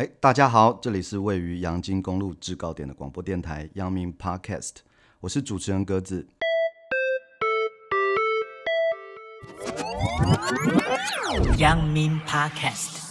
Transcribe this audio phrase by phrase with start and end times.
[0.00, 4.76] 哎，大家好，这里是位于阳金公路制高点的广播电台阳明 Podcast，
[5.20, 6.26] 我是主持人鸽子。
[11.58, 13.10] 阳明 Podcast。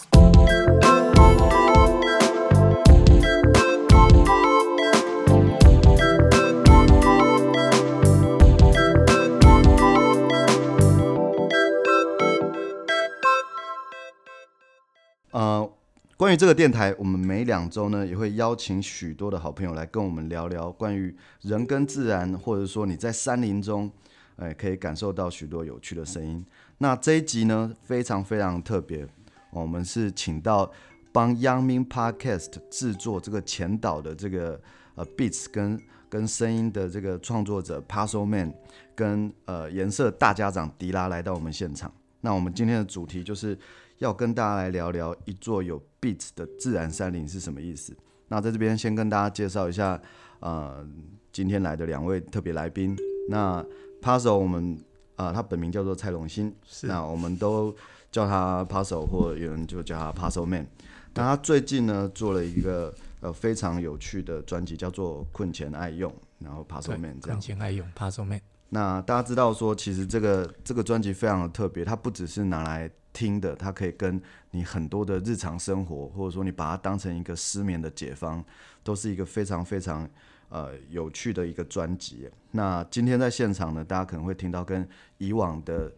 [16.29, 21.11] 关于这个电台，我们每两周呢也会邀请许多的好朋友来跟我们聊聊关于
[21.41, 23.91] 人跟自然，或者说你在山林中，
[24.35, 26.45] 哎，可以感受到许多有趣的声音。
[26.77, 29.07] 那这一集呢非常非常特别，
[29.49, 30.71] 我们是请到
[31.11, 34.61] 帮阳明 Podcast 制作这个前导的这个
[34.93, 38.53] 呃 beats 跟跟声音的这个创作者 Puzzle Man
[38.93, 41.91] 跟呃颜色大家长迪拉来到我们现场。
[42.21, 43.57] 那我们今天的主题就是。
[43.99, 47.95] 要跟大家来聊聊一座有 beats 的自然山林是什么意思？
[48.27, 49.99] 那在这边先跟大家介绍一下，
[50.39, 50.87] 呃，
[51.31, 52.95] 今天来的两位特别来宾。
[53.27, 53.65] 那
[54.01, 54.75] Puzzle 我们
[55.15, 57.75] 啊、呃，他本名叫做蔡龙兴，是那我们都
[58.11, 60.67] 叫他 Puzzle，或有人就叫他 Puzzle Man。
[61.13, 67.37] 那他最近呢做了一个呃非常有趣的专辑，叫做《困前爱用》，然后 Puzzle Man 这样。
[67.37, 68.41] 困前爱用 Puzzle Man。
[68.69, 78.43] 那大家知道说，其实这个这个专辑非常的特别，它不只是拿来听的，它可以跟你很多的日常生活，或者说你把它当成一个失眠的解方，
[78.83, 80.07] 都是一个非常非常
[80.49, 82.29] 呃有趣的一个专辑。
[82.51, 85.91] 那今天在现场呢，大家可能会听到跟以往的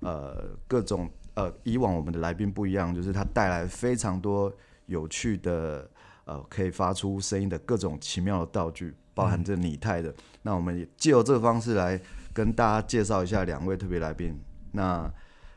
[0.00, 4.52] 呃各种呃以往我们的来宾不一样，就是它带来非常多
[4.84, 5.88] 有趣的
[6.26, 10.10] 呃可以发出声音的各种奇妙的道具，包含着拟态的。
[10.10, 11.98] 嗯、那我们也借由这个方式来
[12.38, 14.38] 跟大家介绍一下两位特别来宾。
[14.70, 15.12] 那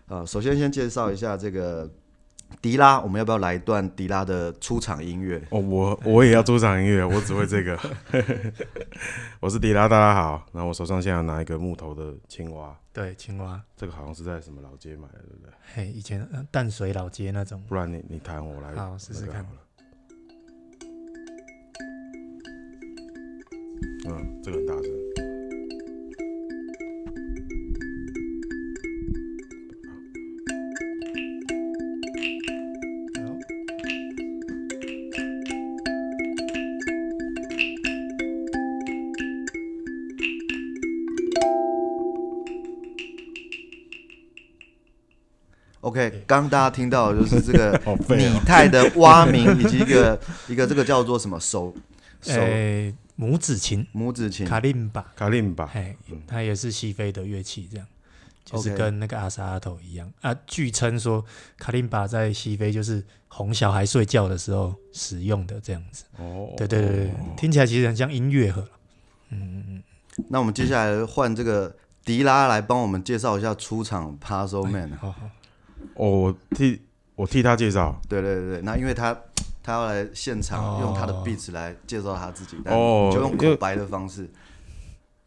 [0.08, 1.88] 呃，首先先介绍一下这个
[2.60, 5.40] 迪拉，我们要不要来一段迪拉的出场音乐？
[5.52, 7.80] 哦，我我也要出场音乐， 我只会这个。
[9.40, 10.44] 我是迪拉，大家好。
[10.54, 15.54] 然后我手上现在拿一个木头的青蛙，对，青蛙，这个好像是在什么老街买的，对不对？
[15.76, 17.64] 嘿，以前淡水老街那种。
[17.70, 19.46] 不然你你弹，我来，好试试看。
[24.08, 25.11] 嗯，这个很大声。
[46.40, 47.78] 刚大家听到的就是这个
[48.16, 51.76] 拟态的蛙鸣，以及一个 一个这个叫做什么手
[52.22, 57.86] 手、欸、拇指琴，拇指琴卡林巴，卡林巴，哎，它也是西非的乐器，这样
[58.46, 60.34] 就是跟那个阿萨阿头一样啊。
[60.48, 61.24] 据称说
[61.58, 66.06] 卡林巴在西非就是哄小孩睡觉的时候使用的这样子。
[66.18, 68.66] 哦，对对对对，听起来其实很像音乐盒。
[69.32, 69.84] 嗯嗯嗯。
[70.30, 71.76] 那我们接下来换这个
[72.06, 74.92] 迪拉来帮我们介绍一下出场 Puzzle Man。
[74.92, 75.30] 欸、好好。
[75.96, 76.82] 哦，我替
[77.16, 79.16] 我替他介绍，对对对，那因为他
[79.62, 84.28] 他要来现场用他的 beats 来介绍他自己，哦，就用口白的方式，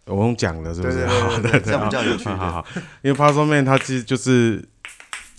[0.07, 1.07] 我用讲的，是不是？
[1.07, 2.29] 对对对，对，对，这样比较有趣。
[2.31, 2.67] 好好，
[3.03, 4.67] 因为 Puzzle Man 他其实就是，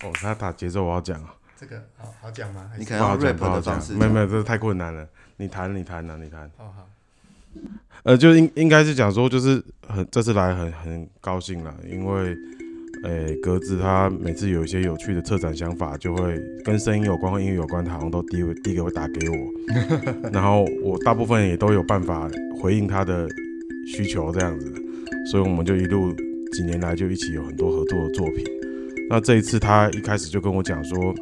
[0.03, 2.71] 哦，他打节奏，我要讲啊，这个好好讲吗？
[2.77, 5.05] 你可能要 rap 的方式，没有没有，这太困难了。
[5.37, 6.49] 你弹你弹啊，你弹。
[6.55, 6.87] 好好，
[8.03, 12.37] 呃，就应应该是讲说，就是很这次来很很高兴了，因为。
[13.03, 19.35] 诶、欸，格子他每次有一些有趣的策展想法，就会跟声音有关、和音乐有关，他好像都第一第一个会打给我，
[20.33, 22.29] 然后我大部分也都有办法
[22.59, 23.27] 回应他的
[23.85, 24.73] 需求这样子，
[25.29, 26.11] 所以我们就一路
[26.51, 28.43] 几年来就一起有很多合作的作品。
[29.07, 31.13] 那这一次他一开始就跟我讲说，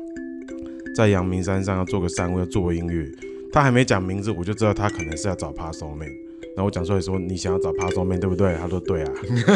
[0.96, 3.06] 在阳明山上要做个山屋，要做个音乐，
[3.52, 6.08] 他还没讲名字，我就知道他可能是要找 Puzzle Man。
[6.56, 8.54] 然后我讲出来说，你想要找 Puzzle Man 对不对？
[8.56, 9.12] 他说对啊。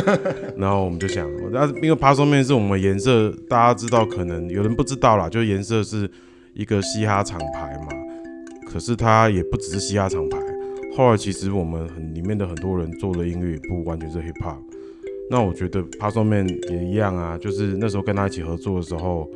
[0.57, 6.09] 然后我们就想，那因为 Puzzle Man 是我们颜色，大家知道，可能有人不知道啦，就颜色是
[6.53, 7.89] 一个嘻哈厂牌嘛。
[8.67, 10.39] 可是它也不只是嘻哈厂牌。
[10.95, 14.57] 后来其实我们很里面的很多人做的音乐也不完全是 Hip Hop。
[15.29, 19.29] 那我觉得 Puzzle Man 也一样啊，就是那时候跟他一起合作的时候，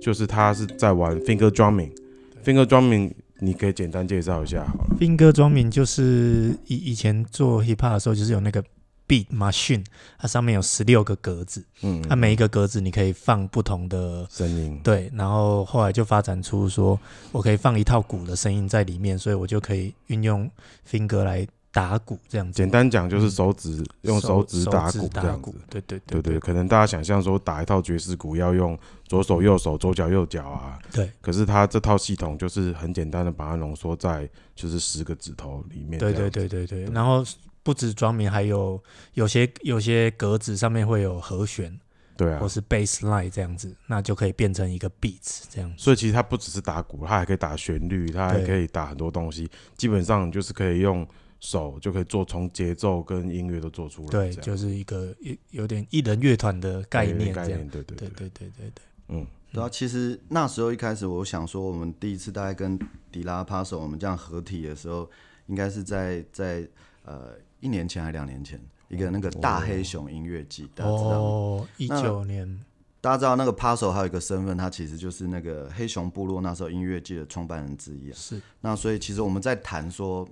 [0.00, 3.10] 就是他是在玩 Finger Drumming，Finger Drumming。
[3.44, 4.96] 你可以简单介绍一下好了。
[5.00, 8.62] Finger Drumming 就是以以前做 hip hop 的时候，就是有那个
[9.08, 9.84] beat machine，
[10.16, 15.10] 它上面有十六个格子，嗯，它每一个格子你可以放不同的声音，对。
[15.12, 16.98] 然后后来就发展出说，
[17.32, 20.48] 我可以放一套鼓的声音在里面，所以我就可以运用
[20.88, 22.52] finger 来打鼓这样子。
[22.52, 25.54] 简单讲就是手指、嗯、用手指打鼓这样子。
[25.70, 30.78] 对对对对，可能大家想象说打一套爵士鼓要用左手右手左脚右脚啊。
[30.92, 31.10] 对。
[31.20, 35.98] 可是它这套系统就是很简单的把它浓缩在就是十个指头里面。
[35.98, 36.84] 对对对对对。
[36.92, 37.24] 然后
[37.62, 38.80] 不止 drumming，还有
[39.14, 41.80] 有些有些格子上面会有和弦。
[42.14, 45.76] 对啊，或是 bass line 这样子，那就可以变成一个 beats 这样子。
[45.78, 49.50] 所以其实它不只是打鼓，它还可以打旋律，它还可以打很多东西。
[49.78, 51.08] 基本上就是可以用
[51.42, 54.08] 手就可以做，从节奏跟音乐都做出来。
[54.08, 57.68] 对，就是一个一有点一人乐团的概念，概念。
[57.68, 58.84] 对对对对对对对。
[59.08, 62.78] 嗯，然后其实那时候一开始我想说，我们第一次大概跟
[63.10, 65.10] 迪拉帕手我们这样合体的时候，
[65.48, 66.66] 应该是在在
[67.04, 68.58] 呃一年前还两年前。
[68.88, 71.16] 一个那个大黑熊音乐季，大家知道吗？
[71.16, 72.60] 哦，一九年，
[73.00, 78.14] 大家知道那个 Paso 还有一个身份，他其实就是那个黑熊部落那时候音乐季的创办人之一啊。
[78.14, 78.38] 是。
[78.60, 80.28] 那所以其实我们在谈说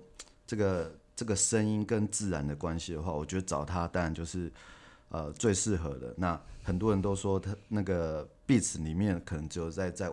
[0.47, 4.51] 这个这个声音跟自然的关系的话，我觉得找他当然就是
[5.11, 6.15] 呃最适合的。
[6.17, 10.11] 那很多人都说他那个 Beats 里面可能只有在在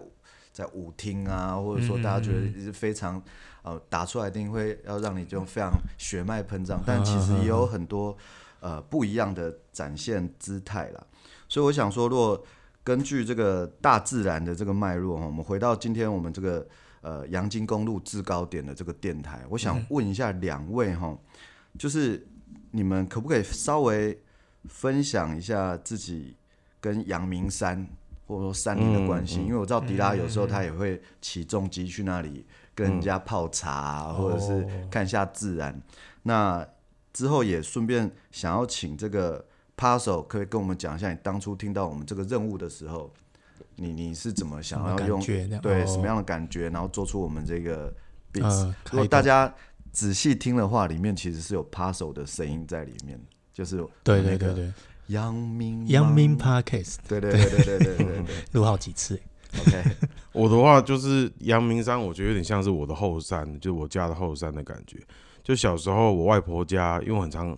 [0.51, 3.23] 在舞厅啊，或者说大家觉得是非常。
[3.63, 8.15] 呃，打出来一定会要让你就非常血脉喷张，但其实也有很多
[8.61, 11.05] 呃不一样的展现姿态啦。
[11.49, 12.41] 所以我想说，如果
[12.81, 16.65] 根据这个大自然的这个脉络，我们回到今天我们这个
[17.07, 21.17] 呃阳金公路制高点的这个电台，我想问一下两位哈，
[21.79, 22.27] 就是
[22.71, 24.19] 你们可不可以稍微
[24.65, 26.35] 分享一下自己
[26.81, 27.87] 跟阳明山
[28.25, 29.39] 或者说山林的关系？
[29.39, 32.45] 因为我知道迪拉有时候他也会起重机去那里。
[32.77, 35.73] 跟人家泡茶，嗯，或者是看一下自然。
[35.73, 35.81] 哦、
[36.21, 36.67] 那
[37.11, 39.43] 之后也顺便想要请这个
[39.75, 43.11] Paso 可以跟我们讲一下，你当初听到我们这个任务的时候，
[43.77, 45.19] 你你是怎么想要用
[45.61, 47.93] 对什么样的感觉然后做出我们这个
[48.33, 48.73] beat？
[48.91, 49.53] 如果大家
[49.91, 53.19] 仔细听的话里面其实是有扒手的声音在里面
[53.53, 54.73] 就是对对对对。
[55.07, 57.41] 阳明阳明 parkes 对对对。
[57.41, 59.19] 对对对对 录好几次。
[59.59, 59.83] Ok
[60.33, 64.99] 我的话就是阳明山我觉得有点像是我的后山就是我家的后山的感觉。
[65.43, 67.57] 就小时候我外婆家因为我很常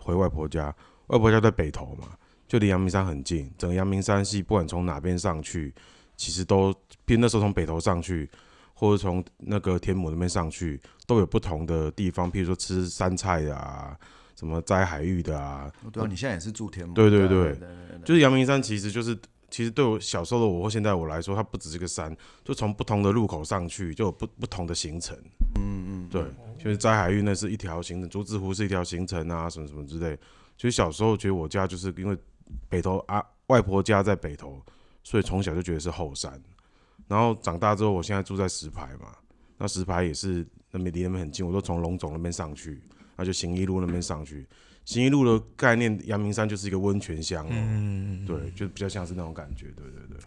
[0.00, 0.74] 回外婆家
[1.06, 2.08] 外婆家在北头嘛
[2.52, 3.50] 就离阳明山很近。
[3.56, 5.72] 整个阳明山系不管从哪边上去，
[6.18, 6.70] 其实都，
[7.06, 8.28] 比如那时候从北头上去，
[8.74, 13.96] 或者从那个天母那边上去，都有不同的地方，譬如说吃山菜的啊，
[14.36, 15.72] 什么摘海芋的啊。
[15.90, 16.92] 对啊，你现在也是住天母。
[16.92, 19.18] 对对对，对，对，对，对，就是阳明山其实就是。
[19.48, 25.14] 其实对我小时候的我或现在我来说，它不只是个山，就从不同的路口上去就有不不同的行程。
[25.56, 26.24] 嗯嗯，对，
[26.58, 30.16] 就是摘海芋那是一条行程，竹子湖是一条行程啊，什么什么之类。
[30.56, 32.16] 其实小时候觉得我家就是因为
[32.68, 34.60] 北投啊，外婆家在北投，
[35.02, 36.40] 所以从小就觉得是后山。
[37.08, 39.14] 然后长大之后，我现在住在石牌嘛，
[39.58, 42.80] 那石牌也是那边离那边很近，我都从龙总那边上去，
[43.16, 44.46] 那就行一路那边上去。
[44.84, 50.18] 行一路的概念，阳明山就是一个温泉乡嗯，对，就比较像是那种感觉，对对对。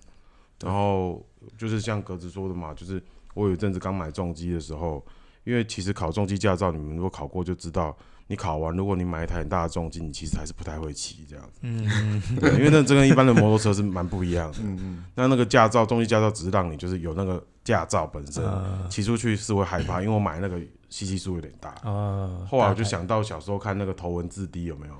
[0.62, 1.26] 然后
[1.58, 5.06] 就是像格子说的嘛，就是我有一阵子刚买重机的时候，
[5.44, 11.60] 因为其实考重机驾照，你们如果考过就知道，你考完如果你买一台很大的重机，你其实还是不太会骑这样子。
[11.62, 14.58] 嗯 对，因为那这跟一般的摩托车是蛮不一样的。
[14.62, 15.06] 嗯嗯。
[15.16, 18.44] 那那个驾照，重机驾照只是让你就是有那个驾照本身，
[18.90, 20.60] 骑出去是会害怕，因为我买那个。
[20.88, 24.94] 吸气数有点大，哦，后来我就想到小时候看那个头文字 D 有没有，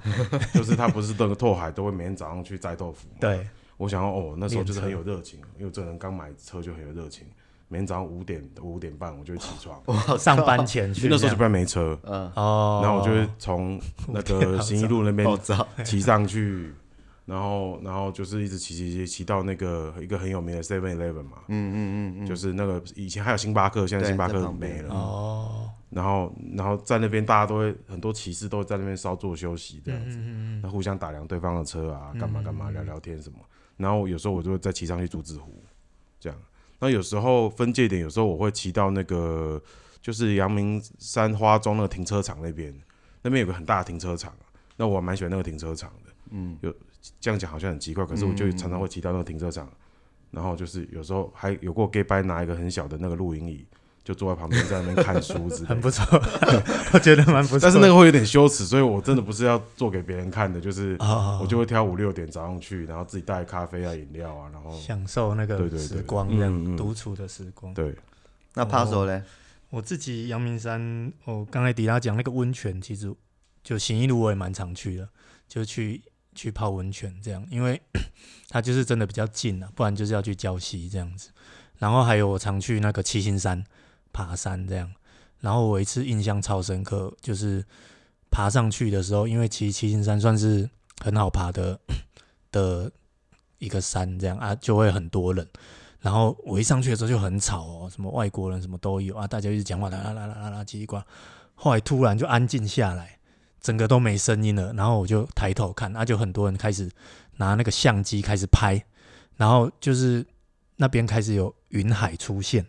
[0.54, 7.26] 就是他不是那个拓海都会每天早上去摘豆腐，对，我想要哦，那时候就是很有热情，因为这人刚买车就很有热情，
[7.68, 9.82] 每天早上五点五点半我就会起床，
[10.18, 15.28] 上班前去，那时候就不然没车，嗯，哦，然后我就会从那个新一路那边
[15.84, 16.74] 骑上去。
[17.26, 24.94] 然后，然后就是一直骑骑骑骑到那个一个很有名的 Seven Eleven 嘛，嗯嗯嗯就是那个以前还有星巴克，现在星巴克没了。
[24.94, 25.72] 哦。
[25.90, 33.40] 然后，然后在那边大家都会很多骑士都会在那边稍作休息这样子，嗯那互相打量对方的车啊，干嘛干嘛聊聊天什么。
[33.76, 35.52] 然后有时候我就会再骑上去竹子湖。
[36.86, 39.60] 那有时候分界点，有时候我会骑到那个
[40.04, 42.72] 就是阳明山花中那个停车场那边，
[43.24, 44.32] 那边有个很大的停车场，
[44.78, 46.72] 那我蛮喜欢那个停车场的，嗯，有。
[47.20, 49.78] 这样讲好像很奇怪，可是我就常常会骑到那个停车场，嗯、
[50.32, 53.64] 然后就是有时候还有过 gay 掰拿一个很小的那个露营椅，
[54.06, 56.06] 就坐在旁边在那边看书之类的， 很不错，
[56.94, 57.60] 我觉得蛮不错。
[57.60, 60.96] 但是那个会有点羞耻，所以我真的不是要做给别人看的，就是
[61.42, 67.74] 我就会挑五六点早上去，然后自己带咖啡啊、饮料啊，然后享受那个时光，对对对，独处的时光。
[67.74, 67.94] 对，
[68.54, 69.22] 那 Paso 呢？
[69.72, 73.14] 我自己阳明山，我，刚才迪拉讲那个温泉，其实
[73.64, 75.10] 就行一路我也蛮常去的，
[75.50, 76.02] 就去。
[76.38, 77.82] 去泡温泉这样，因为
[78.52, 81.30] 它就是真的比较近啊，不然就是要去礁溪这样子。
[81.78, 83.64] 然后还有我常去那个七星山
[84.16, 84.90] 爬山这样，
[85.42, 87.62] 然后我一次印象超深刻，就是
[88.32, 90.70] 爬上去的时候，因为其实七星山算是
[91.04, 91.78] 很好爬的
[92.50, 92.90] 的
[93.58, 95.46] 一个山，这样啊就会很多人。
[96.00, 101.02] 然后我一上去的时候就很吵哦，什么外国人什么都有啊，大家一直讲话啦啦啦啦啦啦叽里呱。
[101.56, 103.20] 后来突然就安静下来，
[103.60, 104.72] 整个都没声音了。
[104.74, 106.90] 然后我就抬头看，那、啊、就很多人开始
[107.38, 108.82] 拿那个相机开始拍，
[109.36, 110.26] 然后就是
[110.78, 112.66] 那边开始有云海出现。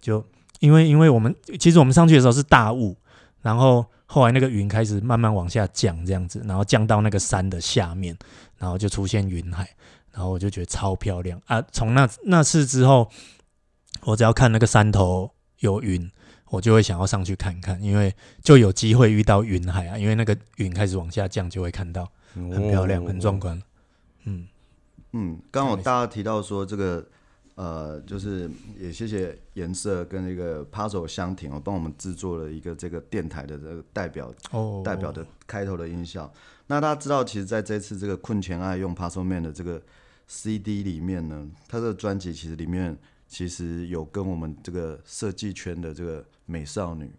[0.00, 0.24] 就
[0.58, 2.96] 因为因为我们其实我们上去的时候是大雾，
[3.42, 8.16] 然后后来那个云开始慢慢往下降，这样子，然后降到那个山的下面，
[8.56, 9.68] 然后就出现云海，
[10.12, 11.62] 然后我就觉得超漂亮啊！
[11.72, 13.10] 从那那次之后，
[14.02, 16.10] 我只要看那个山头有云。
[16.50, 18.10] 我就会想要上去看看，因为
[18.42, 23.62] 就有机会遇到云海啊，因为那个云开始往下降，就会看到，很漂亮，很壮观。
[24.24, 24.48] 嗯
[25.12, 27.06] 嗯，刚好大家提到说这个，
[27.58, 28.48] 呃，就是
[28.78, 36.32] 也谢谢颜色跟那个 Puzzle 香婷哦，帮我们制作了一个这个电台的这个代表哦，代表的开头的音效。
[36.68, 39.82] 那大家知道，其实在这次这个困前爱用 Puzzle Man 的这个
[40.28, 42.96] CD 里面呢，它这个专辑其实里面
[43.26, 46.24] 其实有跟我们这个设计圈的这个。
[46.50, 47.10] 美少女，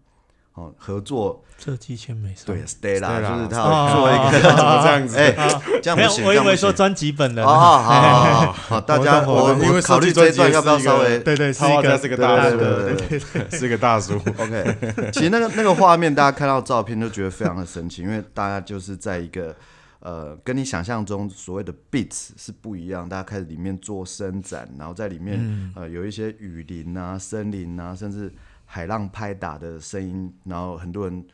[0.60, 5.18] 哦，合作设计签美少女对，Stella 就是他做一个怎么这样子？
[5.18, 5.34] 哎，
[5.82, 7.46] 这样不行，我以为说专辑本人。
[7.46, 14.16] 哦好好，大家我因为考虑这一段要不要稍微对对，是一个是个大叔，对对对，是个大叔。
[14.38, 14.76] OK，
[15.14, 19.56] 其实那个那个画面，大家看到照片就觉得非常的神奇，因为大家就是在一个
[20.02, 28.34] 呃，跟你想象中所谓的 beats 是不一样，大家开始里面做伸展，然后在里面呃有一些雨林啊、森林啊，甚至。
[28.72, 31.26] 海浪拍打的声音，然后很多人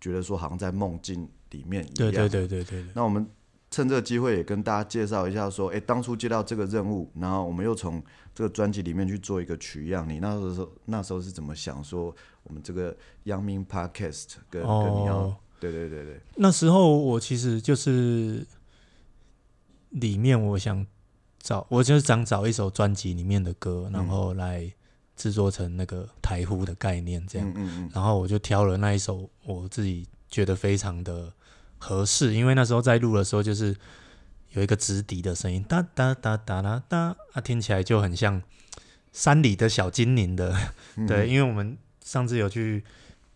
[0.00, 1.94] 觉得说好像在梦境里面一样。
[1.96, 2.86] 对对对对对。
[2.94, 3.28] 那我们
[3.70, 8.02] 趁这个机会也跟大家介绍一下，说，哎，当初接到这个任务，然后我们又从
[8.34, 10.08] 这个专辑里面去做一个取样。
[10.08, 12.14] 你那时候那时候是怎么想说，
[12.44, 15.36] 我们这个阳明 Podcast 跟、哦、跟你要？
[15.60, 16.18] 对对对对。
[16.36, 18.46] 那时候我其实就是
[19.90, 20.86] 里面我想
[21.38, 24.62] 找，我就是想找一首专辑里面的歌，然后来。
[24.62, 24.72] 嗯
[25.18, 31.32] 制作成那个台呼的概念，这样，嗯嗯嗯，然后我就挑了那一首，我自己觉得非常的
[31.76, 33.76] 合适，因为那时候在录的时候，就是
[34.52, 38.40] 有一个直笛的声音，哒哒哒哒啦哒，啊，听起来就很像
[39.12, 40.56] 山里的小精灵的，
[40.96, 42.84] 嗯、对，因为我们上次有去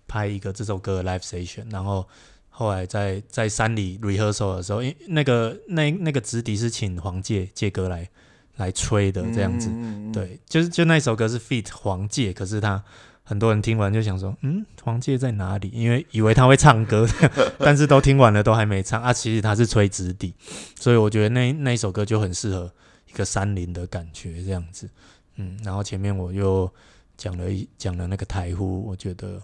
[0.06, 2.08] 拍一个这首歌的 live session，然后
[2.48, 8.08] 后来在在山里 rehearsal 的时候，因那个那那个直笛是请黄介介哥来。
[8.56, 12.82] 来吹的这样子，嗯、对，就是就那首歌是 feat 黄介，可是他
[13.25, 15.71] 很多人听完就想说，嗯，黄介在哪里？
[15.73, 17.09] 因为以为他会唱歌，
[17.59, 19.12] 但是都听完了都还没唱啊。
[19.12, 20.35] 其实他是吹直笛，
[20.78, 22.71] 所以我觉得那那一首歌就很适合
[23.09, 24.88] 一个山林的感觉这样子。
[25.37, 26.71] 嗯，然后前面我又
[27.16, 29.40] 讲了一讲了那个台呼，我觉得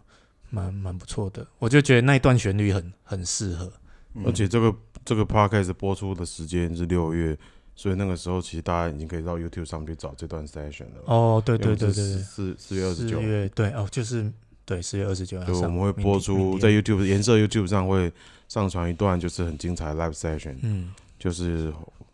[0.51, 1.47] 蛮蛮不错的。
[1.59, 3.73] 我就觉得那一段旋律很很适合，
[4.27, 7.39] 而且这个这个 podcast 播出的时间是六月。
[7.79, 11.03] 所以那个时候，其实大家已经可以到 YouTube 上去找这段 session 了。
[11.05, 13.21] 哦，对对对对对，四四月二十九。
[13.21, 14.29] 月对哦，就是
[14.65, 15.39] 对四月二十九。
[15.45, 18.13] 对，我们会播出在 YouTube 颜色 YouTube 上会
[18.49, 20.57] 上传一段，就是很精彩的 live session。
[20.63, 21.73] 嗯，就是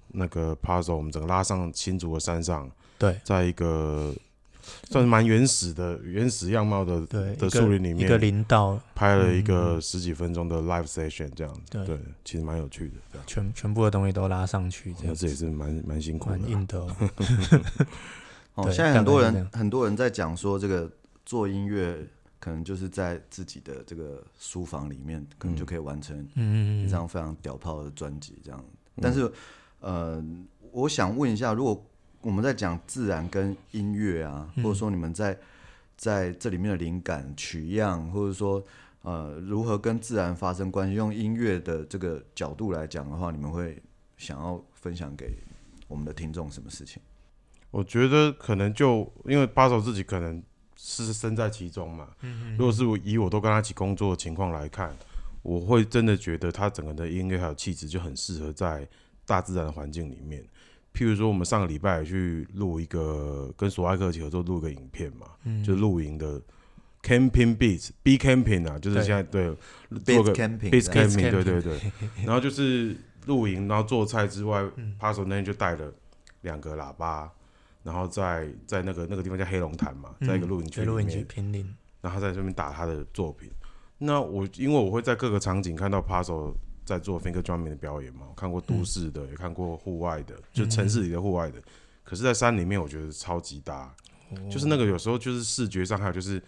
[0.08, 2.70] 那个 puzzle，我们整个拉上新竹的山上。
[2.98, 4.14] 对，在一个。
[4.90, 8.80] 算是蛮原始的原始样貌的，对的树林里面一个林道。
[8.94, 15.14] 拍了一个十几分钟的 live session，这样对，对，其实蛮有趣的，全全部的东西都拉上去，这样。
[15.14, 16.96] 这也是蛮蛮辛苦的，蛮硬的哦。
[18.54, 20.90] 哦，现在很多人很多人在讲说，这个
[21.26, 22.06] 做音乐
[22.38, 26.16] 可能就是在自己的这个书房里面，可能就可以完成
[26.84, 28.64] 一张非常屌炮的专辑这样。
[29.02, 29.30] 但是，
[29.80, 30.24] 呃，
[30.70, 31.84] 我想问一下，如果
[32.24, 35.38] 我们在讲自然跟音乐啊，或者说你们在
[35.94, 38.64] 在这里面的灵感取样，或者说
[39.02, 43.80] 呃如何跟自然发生关系，用音乐的这个角度来讲的话，你们会
[44.16, 45.36] 想要分享给
[45.86, 47.02] 我们的听众什么事情？
[47.70, 50.42] 我觉得可能就因为 Puzzle 自己可能
[50.76, 52.08] 是身在其中嘛。
[52.22, 54.96] 嗯嗯如果是我以我都跟他一起工作的情况来看，
[55.42, 58.88] 我会真的觉得他整个的音乐还有气质就很适合在
[59.26, 60.42] 大自然的环境里面。
[60.94, 66.40] 譬如说，我们上个礼拜去录一个跟索爱克合作录一个影片嘛，嗯、就露营的
[67.02, 69.52] camping beats，be camping 啊，就是现在对，
[70.04, 70.14] 对。
[70.14, 71.42] 做个 beats camping，对。
[71.42, 71.80] 对对，
[72.24, 72.96] 然后就是
[73.26, 74.62] 露营，然后做菜之外
[75.00, 75.92] ，Puzzle 那天就带了
[76.42, 77.28] 两个喇叭，
[77.82, 81.26] 然后在在那个那个地方叫黑龙潭嘛，在一个露营区里面，
[82.00, 83.50] 然后他在这边打他的作品。
[83.98, 86.54] 那我因为我会在各个场景看到 Puzzle。
[86.84, 91.58] 在做 finger drumming 的表演嘛，我看过都市的，嗯、也看过户外的，就城市里的户外的。
[91.58, 91.62] 嗯、
[92.04, 93.94] 可是，在山里面，我觉得超级搭，
[94.30, 96.42] 哦、就是那个有时候就是视觉上还有就是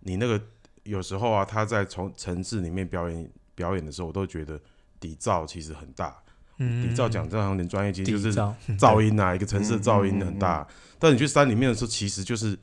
[0.00, 0.40] 你那个
[0.82, 4.60] 有时候啊，他在从城市里面表演表演的时候，我都觉得
[4.98, 6.16] 底噪其实很大。
[6.58, 8.32] 嗯，底噪讲这样有点专业，其实就是
[8.76, 10.66] 噪音啊，一个城市的噪音很大。
[10.98, 12.58] 但你去山里面的时候，其实就是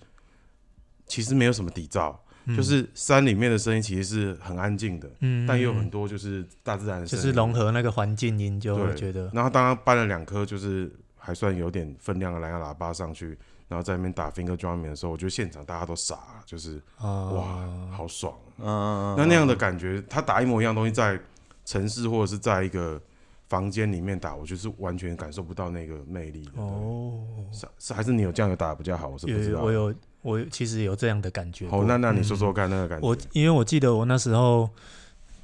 [1.07, 2.13] 其实没有什么底噪。
[2.55, 9.31] 就是山里面的声音其实是很安静的，嗯，但也有很多就是大自然的声音，就是融合那个环境音，就会觉得。
[9.33, 13.29] 然后当他搬了两颗就是还算有点分量的蓝牙喇叭上去，
[13.67, 21.19] 然后在那边打 finger drumming 的时候，我觉得现场大家都傻了，就是、哦、哇，好爽，嗯，那那样的感觉，他打一模一样东西在
[21.65, 23.01] 城市或者是在一个
[23.49, 29.91] 房间里面打，我就是完全感受不到那个魅力哦，是是还是你有这样有打的比较好，我是不知道，我有。
[30.25, 31.69] 我其实有这样的感觉。
[31.69, 33.07] 好，那那你说说看那个感觉。
[33.07, 34.67] 我因为我记得我那时候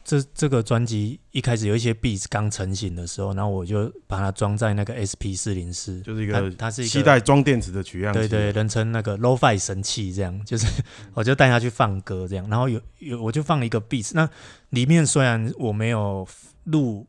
[0.03, 10.65] 这这个专辑一开始有一些 beats 刚成型的时候，然后我就把它装在那个 SP 四零四，就是一个它，它是一个携带装电池的取样器，对对，人称那个 Lo-Fi 神器，这样就是
[11.13, 14.27] 我就带它去放歌这样，然后有有我就放了一个 beats，那
[14.71, 16.27] 里面虽然我没有
[16.63, 17.05] 录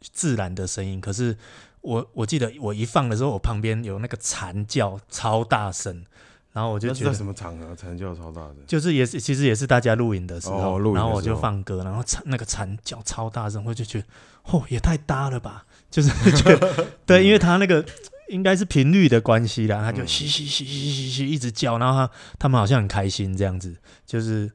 [0.00, 1.36] 自然的声音，可是
[1.80, 6.04] 我我记得我一放的时候，我旁边有那个蝉叫超大声。
[6.52, 8.56] 然后我就觉得什么场合蝉叫超大声？
[8.66, 14.04] 就是也是其实也是大家录影的时候然后我就放歌然后蝉那个蝉叫超大声我就觉得
[14.44, 16.10] 哦也太搭了吧就是
[16.42, 16.58] 就
[17.06, 17.84] 对因为它那个
[18.28, 23.74] 应该是频率的关系啦，他它就嘻嘻嘻嘻嘻嘻一直叫然后它它们好像很开心这样子
[24.06, 24.50] 就是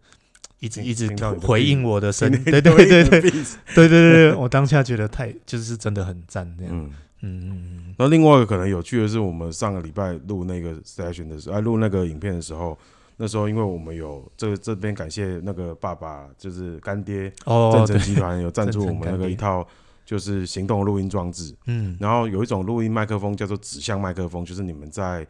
[0.60, 1.08] 一直一直
[1.42, 3.32] 回应我的声音对对对对对
[3.75, 6.92] 对对我当下觉得太就是真的很赞这样。
[7.21, 12.77] 嗯嗯，那另外一个可能有趣的是，我们上个礼拜录那个 session 的时候，哎，录那个影片的时候，
[13.17, 19.67] 那时候因为我们有这这边感谢那个爸爸，就是干爹哦正成集团有赞助我们那个一套
[20.05, 21.55] 就是行动录音装置。
[21.65, 25.25] 嗯，然后有一种录音麦克风叫做指向麦克风，就是你们在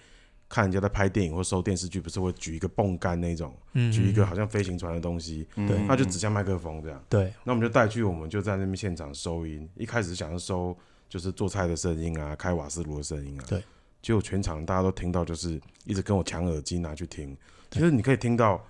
[0.50, 3.54] 看人家在拍电影或收电视剧，不是会举一个泵杆那种，
[3.94, 7.02] 举一个好像飞行船的东西，对，那就指向麦克风这样。
[7.08, 10.78] 对，那我们就带去，我们就在那边现场收音，一开始想要收。
[11.10, 13.64] 就是做菜的声音啊，开瓦斯炉的声音啊，对，
[14.02, 17.36] 结果全场大家都听到，就是一直跟我抢耳机拿去听，
[17.72, 18.62] 其实你可以听到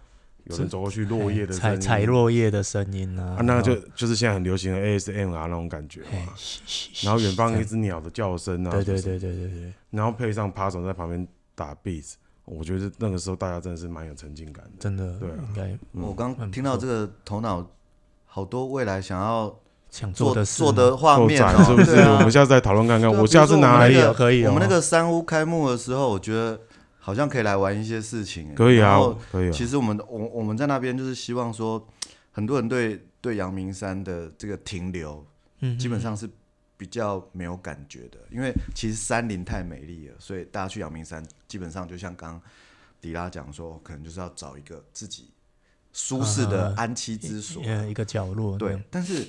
[0.43, 6.33] 有人走过去落叶的声音，踩落叶的声音啊，啊，那个就就是现在很流行的 ASMR 那种感觉嘛，
[7.03, 12.13] 然后远方一只鸟的叫声啊，对对对对对对，然后配上扒手在旁边打 beats，
[12.45, 17.67] 我觉得那个时候大家真的是蛮有沉浸感的，真的，对，应该我刚听到这个头脑
[18.25, 19.59] 好多未来想要。
[19.89, 21.95] 想做的做的画面是不是？
[22.01, 23.09] 我们下次再讨论看看。
[23.09, 24.43] 我下次拿来也可以。
[24.45, 26.59] 我们那个三屋开幕的时候，我觉得
[26.99, 28.53] 好像可以来玩一些事情。
[28.53, 28.99] 可以啊，
[29.31, 29.51] 可以。
[29.51, 31.87] 其实我们我我们在那边就是希望说，
[32.31, 35.25] 很多人对对阳明山的这个停留，
[35.79, 36.29] 基本上是
[36.75, 42.39] 比较没有感觉的，因为其实山林太美丽了，所以大家去阳明山基本上就像刚
[42.99, 45.31] 迪拉讲说，可能就是要找一个自己
[45.93, 48.57] 舒适的安栖之所，一个角落。
[48.57, 49.25] 对，但是。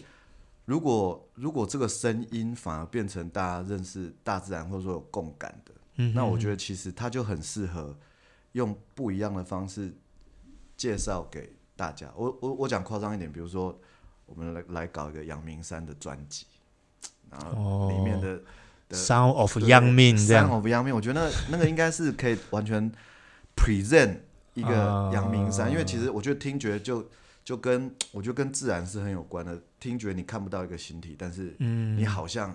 [0.68, 7.96] 如果如果这个声音反而变成大家认识大自然或者说有共感的，嗯、那我觉得其实它就很适合
[8.52, 9.90] 用不一样的方式
[10.76, 12.12] 介绍给大家。
[12.14, 13.80] 我我我讲夸张一点，比如说
[14.26, 16.44] 我们来来搞一个阳明山的专辑，
[17.30, 18.38] 然后里面的、
[18.90, 22.92] Sound of 阳明这样 Sound of 阳明，我觉得那那个应该是可以完全
[23.56, 24.18] present
[24.52, 27.08] 一个阳明山，哦、因为其实我觉得听觉就。
[27.48, 31.54] 就跟 我觉得跟自然是很有关的，听觉你看不到一个形体，但是
[31.96, 32.54] 你好像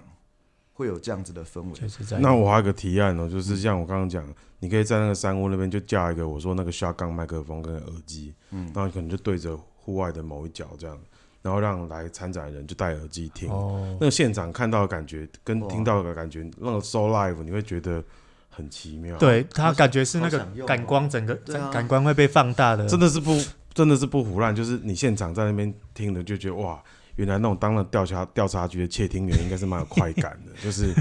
[0.73, 1.71] 会有这样子的氛围。
[2.11, 4.23] 嗯、那我还有个提案哦，就是像我刚刚讲，
[4.59, 10.95] 你可以在那个山屋那边就架一个我说那个 shotgun 麦克风跟耳机，嗯，然后可能就对着户外的某一角这样，
[11.41, 18.03] 然后让来参展的人就戴耳机听，哦、那个现场看到的感觉跟听到的感觉，那个 so live 你会觉得
[18.51, 19.17] 很奇妙。
[19.17, 21.33] 对，他感觉是那个感光整个
[21.71, 23.35] 感官会被放大的，真的是不。
[23.73, 26.81] 真的是不胡乱，就是你现场在那边听的，就觉得哇，
[27.15, 30.93] 原来那种当了调查调查局的窃听员应该是蛮有快感的， 就是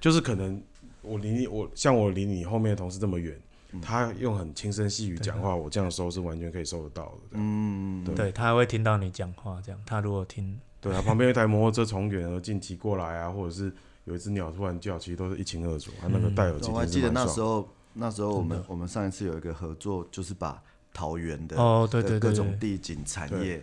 [0.00, 0.62] 就是可能
[1.02, 3.36] 我离你我像我离你后面的同事这么远，
[3.72, 7.20] 嗯、他用很轻声细语讲话，我这样收是完全可以收得到的。
[7.32, 13.72] 嗯，对，对他还会听到你讲话，这样他如果听，对啊，旁边一台摩托车从远而近骑过来啊，或者是
[14.04, 15.90] 有一只鸟突然叫，其实都是一清二楚。
[16.00, 20.62] 他那个戴耳机，我还记得那时候，那时候我们我们上一次有一个合作，就是把。
[20.96, 23.56] 桃园的哦，对对对，各种地景产业，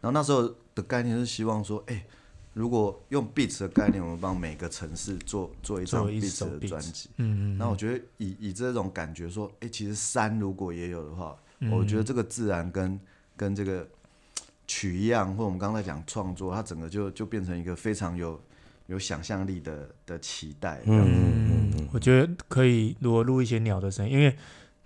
[0.00, 2.06] 然后那时候的概念是希望说，哎，
[2.52, 11.36] 如果用 Beats 的概念，我们帮每个城市做做一张 Beats 的专辑，嗯嗯，那我觉得以以这种感觉说，哎，其实山如果也有的话，
[11.72, 13.00] 我觉得这个自然跟
[13.36, 13.84] 跟这个
[14.68, 18.40] 取样，或我们刚才讲创作，它整个就就变成一个非常有
[18.86, 24.36] 有想象力的的期待，嗯嗯嗯，我觉得可以，如果录一些鸟的声音，因为。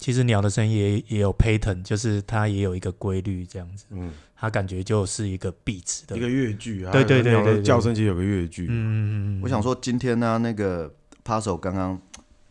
[0.01, 3.85] 其实鸟的声音也也有 pattern，就是它也有一个规律这样子。
[3.91, 6.91] 嗯，它感觉就是一个 beats 的一个乐句啊。
[6.91, 8.65] 对对对对，叫声其实有个乐句。
[8.65, 9.41] 嗯嗯嗯。
[9.43, 10.91] 我想说，今天呢、啊，那个
[11.23, 12.01] Paso 刚刚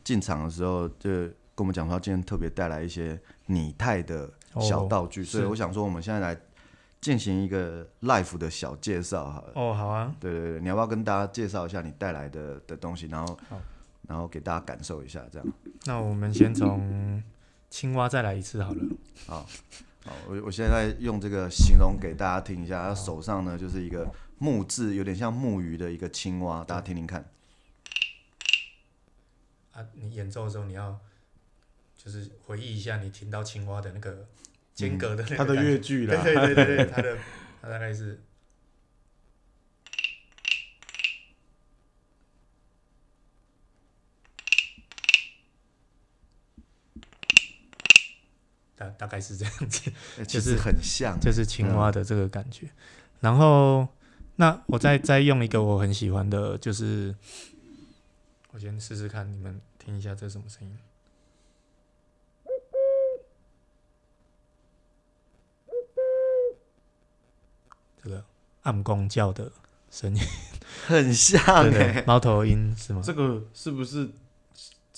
[0.03, 4.29] 进场的时候，就跟我们讲说，今天特别带来一些拟态的
[4.61, 6.39] 小道具，哦、所以我想说，我们现在来
[7.01, 9.43] 进行一个 life 的小介绍哈。
[9.55, 10.15] 哦，好啊。
[10.19, 13.39] 对对对，你要不要跟大家介绍一下你带来的的东西，然后
[14.07, 15.47] 然后给大家感受一下这样。
[15.85, 17.23] 那我们先从。
[17.69, 18.83] 青蛙再来一次好了。
[19.27, 19.47] 好，
[20.03, 22.89] 好，我我现在用这个形容给大家听一下。
[22.89, 27.29] 他手上呢就是一个木质，有点像木鱼的一个青蛙，大家听听看。
[29.71, 30.99] 啊，你演奏的时候你要
[31.95, 34.27] 就是回忆一下你听到青蛙的那个
[34.73, 36.21] 间隔的那个、嗯、它的乐句啦。
[36.23, 37.17] 对对对对，它的
[37.61, 38.21] 它大概是。
[48.79, 49.91] 大大概是这样子，
[50.23, 52.69] 就是很像，就是青蛙的这个感觉。
[53.19, 53.85] 然后，
[54.37, 57.13] 那我再再用一个我很喜欢的，就是
[58.51, 60.77] 我先试试看，你们听一下这是什么声音？
[68.01, 68.23] 这个
[68.61, 69.51] 暗公叫的
[69.91, 70.21] 声音，
[70.87, 73.01] 很像，对对，猫头鹰是吗？
[73.03, 74.09] 这个是不是？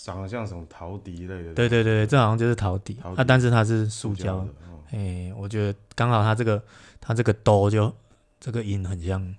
[0.04, 1.54] 长得像什么陶笛类的？
[1.54, 4.46] 对对对，这好像就是陶笛，陶啊，但是它是塑胶的。
[4.46, 6.62] 哎、哦欸，我觉得刚好它这个
[7.00, 7.94] 它这个哆就
[8.40, 9.36] 这个音很像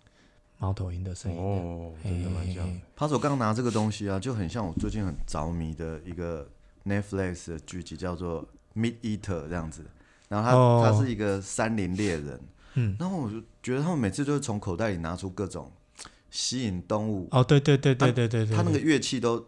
[0.59, 2.65] 猫头鹰的声音哦，真的蛮像。
[2.97, 6.49] Paso 刚刚拿这个东西啊，就很像我最近很着迷的一个
[6.85, 8.47] Netflix 的剧集，叫做
[8.77, 9.85] Meat Eater 这样子。
[10.29, 12.41] 然后他、哦、他是一个山林猎人，
[12.75, 15.73] 嗯，然后我就觉得他们每次就是从口袋里拿出各种
[16.31, 17.27] 吸引动物。
[17.33, 19.45] 哦，对对对对对对，他那个乐器都。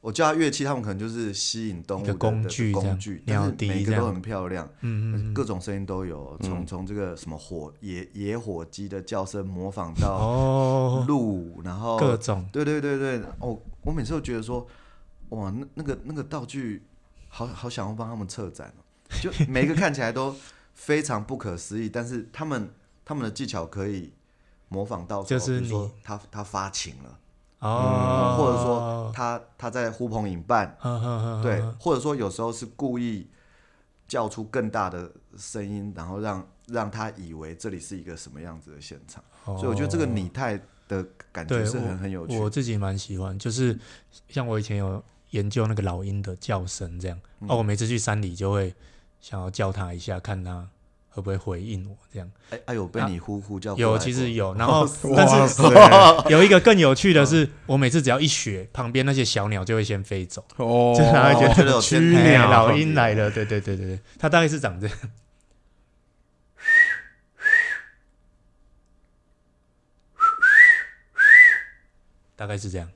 [0.00, 14.64] 我叫它乐器，他们可能就是吸引动物的工具，工具，但是每个都很漂亮，嗯嗯，各种声音都有，从从这个什么火野野火鸡的叫声模仿到鹿，然后各种，对对对对，哦，我每次都觉得说，
[15.30, 16.82] 哇，那那个那个道具，
[17.28, 18.72] 好好想要帮他们策展，
[19.20, 20.36] 就 每一个看起来都
[20.72, 22.70] 非常不可思议，但是他们
[23.04, 24.12] 他们的技巧可以
[24.68, 27.18] 模仿到，就是说他他发情了。
[27.60, 33.28] 哦、嗯，或者说他他在呼朋引伴，呵呵呵呵对，或者说有时候是故意
[34.06, 42.38] 叫出更大的声音，然后让让他以为这里是一个什么样子的现场，哦、所以我觉得这个拟态的感觉是很很有趣。
[42.38, 43.78] 我自己蛮喜欢，就是
[44.28, 48.74] 像我以前有研究那个老鹰的叫声这样，嗯、哦，我每次去山里就会
[49.20, 50.68] 想要叫它一下，看他。
[51.16, 52.30] 会不会回应我这样？
[52.50, 54.52] 哎哎呦，被你呼呼叫、啊、有，其实有。
[54.54, 55.62] 然后， 但是
[56.28, 60.44] 有一个更有趣的是，我每次只要一学，旁边那些小鸟就会先飞走。
[60.56, 63.30] 哦，就他会觉得有天鸟老鹰来了。
[63.30, 64.96] 对对对对对，它大概是长这样，
[72.36, 72.86] 大概是这样。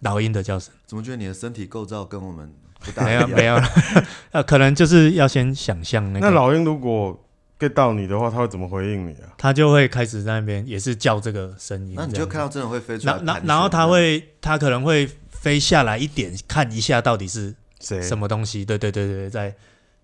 [0.00, 3.30] 老鹰的叫声，怎么觉得你的身体构造跟我们不大一样？
[3.30, 3.68] 没有没有，
[4.32, 6.26] 呃，可能就是要先想象那个。
[6.26, 7.18] 那老鹰如果
[7.62, 9.30] get 到你的话，他会怎么回应你啊？
[9.38, 11.94] 他就会开始在那边也是叫这个声音。
[11.96, 13.20] 那你就看到真的会飞出来。
[13.24, 18.64] 然然后他会，他可能会飞下来一点，看一下到底是谁什么东西。
[18.64, 19.54] 对对对对，在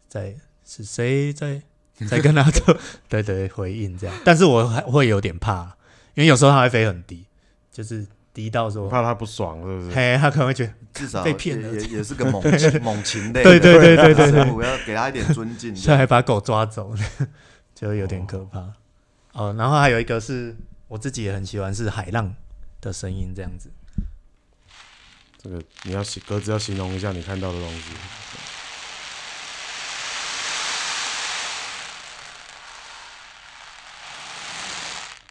[0.08, 1.60] 在是谁在
[2.08, 2.74] 在跟他做
[3.08, 4.16] 对，对对回应这样。
[4.24, 5.76] 但是我还会有点怕，
[6.14, 7.24] 因为有时候他会飞很低，
[7.72, 8.06] 就是
[8.38, 9.90] 低到说怕他不爽，是不是？
[9.90, 12.40] 嘿，他可能会觉得至少被骗了，也也是个猛
[12.80, 13.42] 猛禽类。
[13.42, 15.74] 对对对对对对，我要给他一点尊敬。
[15.74, 16.94] 现在还把狗抓走。
[17.74, 18.72] 就有点可怕哦，
[19.32, 20.54] 哦，然后还有一个是
[20.86, 22.32] 我自己也很喜欢，是海浪
[22.80, 23.72] 的声音这样子。
[25.42, 27.82] 这个你要形格子要形容一下你看到的东西。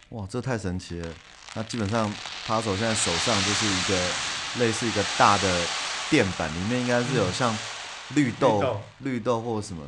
[0.10, 1.10] 哇，这太神奇了！
[1.58, 2.08] 那基本上
[2.46, 4.00] ，Paso 现在手上就是一个
[4.60, 5.66] 类似一个大的
[6.08, 7.58] 垫板，里面应该是有像
[8.14, 9.84] 绿豆、绿豆，绿豆或什么。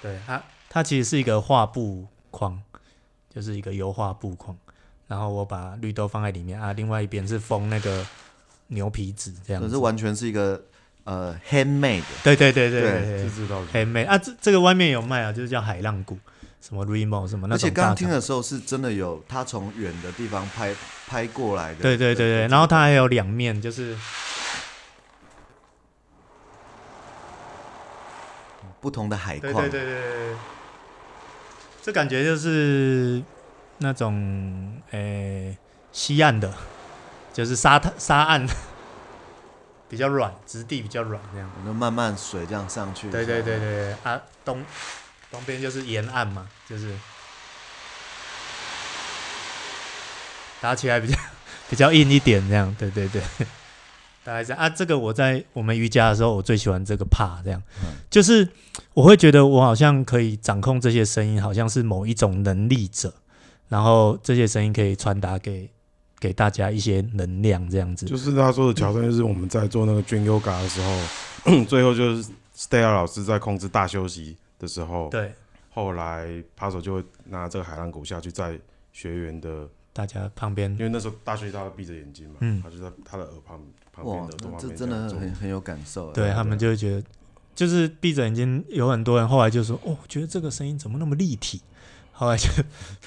[0.00, 2.62] 对它，它其实是一个画布框，
[3.28, 4.56] 就是一个油画布框。
[5.08, 8.06] 然后我把绿豆放在里面啊，另外一边是封那个
[8.68, 9.66] 牛皮纸，这样子。
[9.66, 10.62] 可是完全是一个
[11.08, 12.02] 呃 handmade。
[12.22, 16.18] 对对对对对，是知道 handmade 啊，这这个外面有卖啊，就是叫海浪鼓，
[16.60, 17.54] 什么 Remo 什么那。
[17.54, 20.74] 而且刚刚听的时候是真的有，他从远的地方拍
[21.06, 21.80] 拍过来的。
[21.80, 23.96] 对对对对，然后它还有两面，就是。
[28.80, 30.36] 不同的海况，对对对对，
[31.82, 33.20] 这感觉就是
[33.78, 34.98] 那种诶、
[35.50, 35.58] 欸、
[35.90, 36.54] 西岸的
[37.32, 38.46] 就是沙滩沙岸
[39.88, 41.50] 比较软，质地比较软这样。
[41.60, 43.10] 我就慢慢水这样上去。
[43.10, 44.64] 对对对对啊，东
[45.30, 46.94] 东边就是沿岸嘛，就是
[50.60, 51.18] 打起来比较
[51.70, 52.74] 比较硬一点这样。
[52.78, 53.22] 对对对。
[54.24, 58.46] 大概是啊，这个我在我们瑜伽的时候，我最喜欢这个帕，这样，嗯、就是
[58.92, 63.14] 我会觉得我好像可以掌控这些声音，好像是某一种能力者，
[63.68, 65.70] 然后这些声音可以传达给
[66.20, 68.06] 给大家一些能量，这样子。
[68.06, 71.00] 就是他说的桥段，就是我们在做那个 Dream Yoga 的时候，
[71.46, 75.32] 嗯、 最后就是 Stella 老师在控制大休息的时候，对，
[75.70, 78.58] 后来帕手就会拿这个海浪鼓下去，在
[78.92, 83.60] 学员的大家旁边，因为那时候大学他闭着眼睛嘛，嗯，他就在他的耳旁。
[84.04, 84.28] 哇，
[84.60, 86.12] 这真的很很有感受。
[86.12, 87.02] 对，他们就会觉得，
[87.52, 91.60] 就是闭着眼睛，有很多人后来就说：“哦，觉得这个声音怎么那么立体？”
[92.18, 92.48] 后来就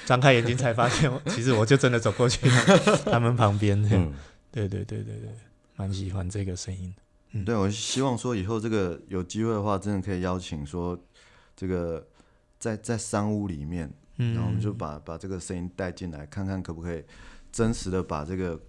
[0.06, 2.48] 张开眼睛才发现， 其实我就真的走过去
[3.06, 3.78] 他们旁边。
[3.92, 4.14] 嗯，
[4.50, 5.30] 对对对对对，
[5.76, 6.94] 蛮喜欢这个声音。
[7.34, 10.98] 嗯，对，我希望说以后这个有机会的话，真的可以邀请说
[11.56, 12.08] 这个
[12.58, 17.04] 在在山屋里面，嗯然后我们就把把这个声音带进来，看看可不可以
[17.52, 18.60] 真实的把这个。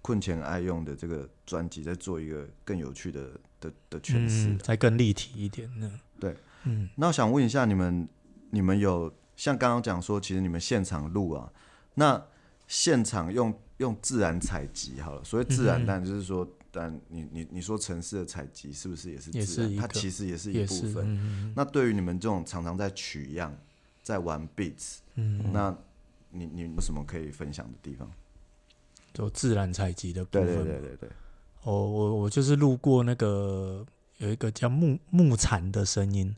[0.00, 3.28] 困前爱用的这个专辑，再做一个更有趣的
[3.60, 6.00] 的的诠释，再更立体一点呢？
[6.18, 8.08] 对，嗯，那我想问一下你们，
[8.50, 11.50] 你们有像刚刚讲说，其实你们现场录啊，
[11.94, 12.20] 那
[12.66, 19.76] 现场用用自然采集好了，所谓自然，但就是说，但你你你说城市的采集是不是也是自然？
[19.76, 21.54] 它其实也是一部分。
[21.54, 23.56] 那对于你们这种常常在取样、
[24.02, 25.72] 在玩 beats，嗯，那
[26.30, 28.10] 你你有什么可以分享的地方？
[29.14, 30.46] 就自然采集的部分。
[30.46, 31.08] 对对对对对。
[31.62, 36.34] 哦，我我就是路过那个有一个叫木木蝉的声音，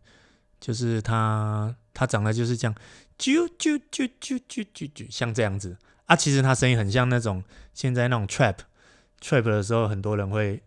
[0.60, 2.74] 就是它它长得就是这样，
[3.18, 6.14] 啾啾啾啾啾啾啾，像这样子啊。
[6.14, 7.42] 其实它声音很像那种
[7.74, 8.56] 现在那种 trap
[9.20, 10.62] trap 的时候，很多人会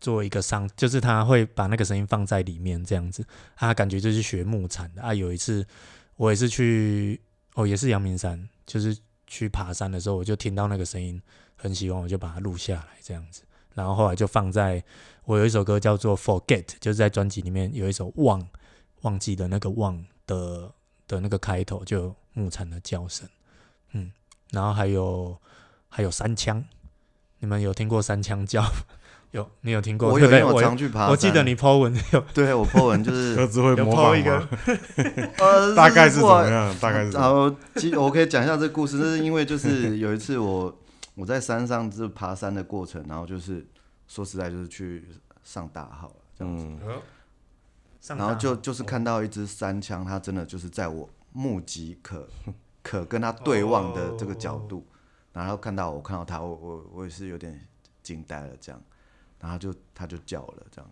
[0.00, 3.24] 做一个声，就是他会把那个声音放在里面这样子，
[3.56, 5.14] 啊，感觉就是学木蝉的啊。
[5.14, 5.66] 有一次
[6.16, 7.20] 我也是去
[7.54, 8.96] 哦，也是阳明山，就是。
[9.24, 11.18] 去爬山的时候，我就听到那个声音，
[11.56, 13.42] 很喜欢，我就把它录下来，这样子。
[13.72, 14.84] 然后后来就放在
[15.24, 18.38] 我有一首歌叫做《Forget》，就是在专辑里面有一首《忘》，
[19.02, 20.72] 忘记的那个“忘”的
[21.06, 23.28] 的那个开头，就有木蝉的叫声。
[23.92, 24.10] 嗯，
[24.50, 25.36] 然后还有
[25.88, 26.64] 还有三枪，
[27.38, 28.64] 你们有听过三枪叫？
[29.32, 30.10] 有，你有听过？
[30.10, 31.08] 我有，因为我常去爬山。
[31.08, 34.46] 我记得你 po 文有， 对我 po 文就是 各自会模仿一个，
[35.38, 36.78] 呃，大概是怎么样？
[36.78, 37.12] 大概是。
[37.12, 40.78] 然后，其实我可以讲一下这个故事，那是因为就是有一次我
[41.14, 43.66] 我在山上就是爬山的过程，然后就是
[44.06, 45.02] 说实在就是去
[45.42, 46.66] 上大号这样子，
[48.08, 52.28] 然后就就是看到一只三枪，它真的就是在我目及可
[52.82, 54.86] 可跟它对望的这个角度，
[55.32, 57.66] 然后看到我看到它，我我我也是有点
[58.02, 58.80] 惊呆了这样。
[59.40, 60.90] 然后就它就叫了这样，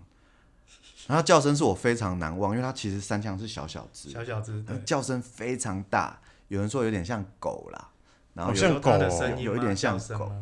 [1.06, 6.18] 然后叫声是我非常难忘，因为它其实三枪是小小只，小小只，叫声非常大，
[6.48, 7.90] 有人说有点像狗啦，
[8.34, 8.90] 然后有像狗，
[9.38, 10.32] 有一点像狗，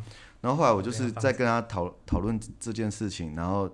[0.40, 3.70] 然后后来我就是在跟他讨讨论这件事情，然后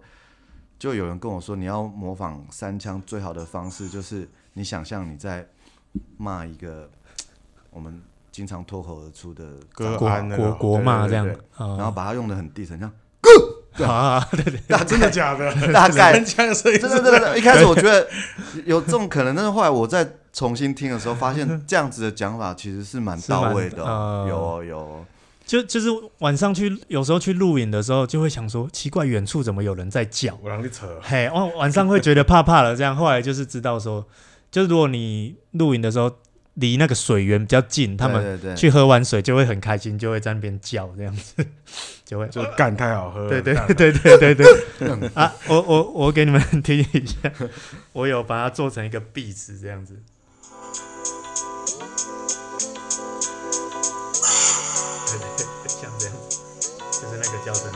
[0.79, 5.47] 就有人跟我说，你要模仿三枪最好的方式就是你想象你在
[6.17, 6.91] 骂一个
[7.71, 9.97] 我们经常脱口而出的国
[10.37, 12.91] 国国骂这样，然后把它用的很低沉，像。
[13.83, 15.53] 啊，对对，真的假的？
[15.73, 17.37] 大概真的真的真的。
[17.37, 18.09] 一开始我觉得
[18.65, 23.83] 有这种可能，但是后来我再重新听的时候，发现这样子的讲法其实是蛮到位的。
[24.29, 25.05] 有有，
[25.55, 25.88] 就就是
[26.19, 30.38] 晚上去，有时候去露营的时候，就会想说，奇怪，远处怎么有人在叫？
[30.43, 30.99] 我让你扯。
[31.01, 32.97] 嘿，晚晚上会觉得怕怕了，这样。
[32.97, 34.07] 后来就是知道说，
[34.51, 36.11] 就是如果你露营的时候。
[36.57, 41.45] 离那个水源比较近，他们去喝完水就会很开心，就会在那边叫这样子，
[42.07, 43.29] 就会就干太好喝了。
[43.29, 45.35] 对对对对对对 啊！
[45.49, 47.33] 我我我给你们听一下，
[47.93, 50.01] 我有把它做成一个壁纸这样子。
[57.44, 57.70] 叫声。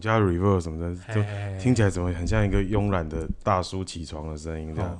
[0.00, 1.20] 加 reverb 什么的，就
[1.60, 4.98] 听起来怎么很像一个慵懒的大叔起床的声音这样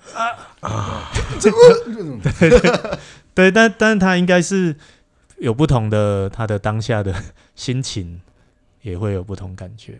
[0.60, 1.08] 啊？
[3.32, 4.76] 对，但但是他应该是
[5.38, 7.14] 有不同的，他的当下的
[7.54, 8.20] 心情
[8.82, 9.98] 也会有不同感觉。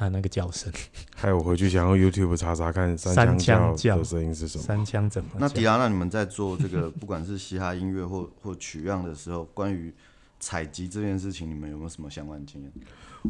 [0.00, 0.72] 他那个叫声，
[1.14, 4.64] 还有我回去想用 YouTube 查查看三枪叫的声音是什么？
[4.64, 5.28] 三枪怎么？
[5.38, 9.92] 那迪拉，那你们在做这个不管是嘻哈音乐或 或取样的时候，关于
[10.38, 12.72] 采集这件事情，你们有没有什么相关经验？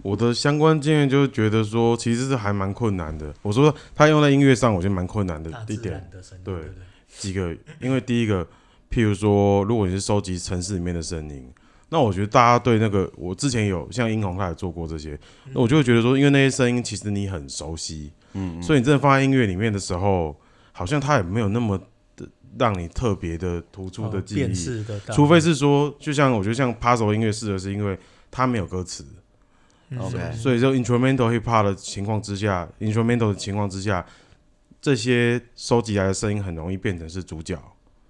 [0.04, 3.34] 我的相关经验就是觉得说，其实是还蛮困难的。
[3.42, 6.08] 我说他用在音乐上，我觉得蛮困难的一点。
[6.12, 6.70] 对，对，对，
[7.18, 8.46] 几个，因为第一个，
[8.88, 11.52] 譬如说，如果你是收集城市里面的声音，
[11.90, 15.18] 那我觉得大家对那个，我之前有像英红他也做过这些，
[15.52, 20.34] 那我就会觉得说，因为那些声音其实你很熟悉，嗯，所以你真的放在音乐里面的时候，
[20.72, 21.76] 好像它也没有那么
[22.16, 22.26] 的
[22.58, 27.98] 让你特别的突出的记忆，除非是说，就像我觉得像 Puzzle 音乐适合是因为
[28.30, 29.04] 它没有歌词。
[29.98, 34.06] OK，所以就 instrumental hip hop 的情况之下，instrumental 的情况之下，
[34.80, 37.60] 这些收集来的声音很容易变成是主角，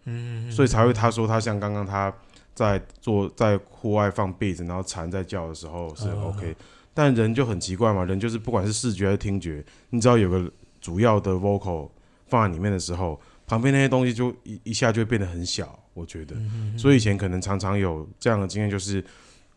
[0.05, 2.13] 嗯，所以才会他说他像刚刚他
[2.55, 6.55] 在做在户外放 beat，然后蝉在叫的时候是 OK，
[6.93, 11.91] 但人就很奇怪嘛，人就是不管是视觉还是听觉，你只要有个主要的 vocal
[12.27, 16.37] 放在里面的时候，旁边那些东西就一一下就会变得很小，我觉得，
[16.77, 19.05] 所以以前可能常常有这样的经验就是。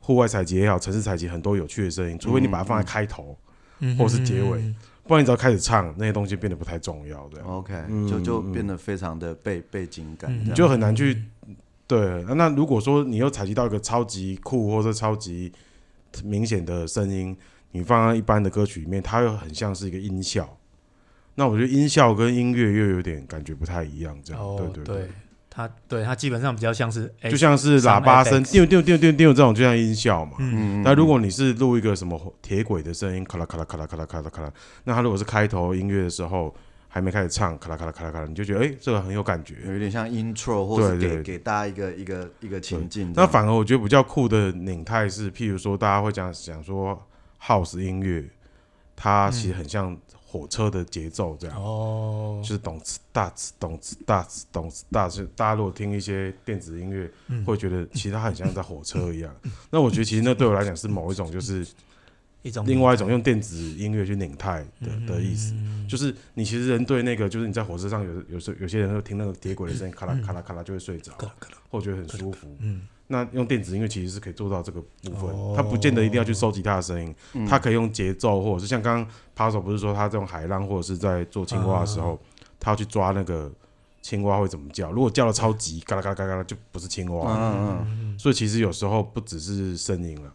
[0.05, 3.37] 户外采集也好，城市采集很多有趣的声音，除非你把它放在开头，
[3.79, 4.75] 嗯、或是结尾，嗯、
[5.07, 7.25] 不然你只要开始唱，那些东西变得不太重要。
[7.29, 7.73] 对，OK，
[8.09, 11.23] 就就变得非常的背背景感，你就很难去。
[11.87, 15.51] 对，那如果说你又采集到一个超级酷或者超级
[16.23, 17.35] 明显的声音，
[17.71, 20.57] 你放在一般的歌曲里面，它又很像是一个音效。
[21.35, 24.41] 那我觉得音效跟音乐又有点感觉不太一样，这样。
[24.41, 25.09] 哦、对对对。
[25.55, 30.37] 它对它基本上比较像是，就像是喇叭声，丢丢丢丢丢这种，就像音效嘛。
[30.39, 34.51] 嗯，那如果你是录一个什么铁轨的声音，咔啦咔啦咔啦咔啦咔啦咔啦，
[34.85, 36.51] 那它如果是开头音乐的时候
[36.93, 43.11] 还没开始唱，咔啦咔啦咔啦咔啦，你就觉得哎，这个很有感觉，有点像 intro，或者给给大家一个一个一个情境。
[43.15, 47.01] 那反而我觉得比较酷的拧态是，譬如说大家会讲讲说
[47.41, 48.23] house 音乐，
[48.95, 49.97] 它其实很像。
[50.25, 55.29] 火车的节奏这样，哦，就是咚次大次咚次大次咚次大次。
[55.35, 59.31] 大家如果听一些电子音乐，嗯、会觉得其实它很像在火车一样。
[59.43, 61.63] 嗯、那我觉得其实那对我来讲是某一种，就是
[62.43, 65.55] 一种另外一种用电子音乐去拧态的的意思。
[65.87, 71.11] 就是你其实人对那个，就是你在火车上有有时有些人会听那个铁轨的声音，咔啦咔啦咔啦就会睡着，
[71.71, 72.55] 或觉得很舒服。
[72.59, 72.83] 嗯。
[73.07, 77.13] 那用电子音乐其实是可以做到这个部分，它不见得一定要去收集它的声音，
[77.47, 82.19] 它可以用节奏，或者是像刚刚 Puzzle 不是说他这种海浪，或者是在做青蛙的时候，
[82.59, 83.51] 他要去抓那个
[84.01, 84.89] 青蛙会怎么叫？
[84.89, 87.37] 如果叫的超级嘎啦嘎啦嘎啦，就不是青蛙。
[87.37, 88.19] 嗯嗯。
[88.19, 90.33] 所以其实有时候不只是声音了，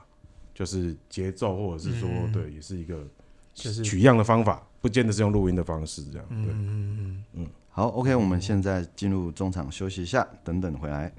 [0.59, 3.07] 就是节奏，或者是说对，也是一个
[3.55, 6.27] 就是取样的方法，不见得是用录音的方式这样。
[6.29, 7.47] 对，嗯嗯嗯。
[7.69, 11.13] 好，OK，我们现在进入中场休息一下，等等回来。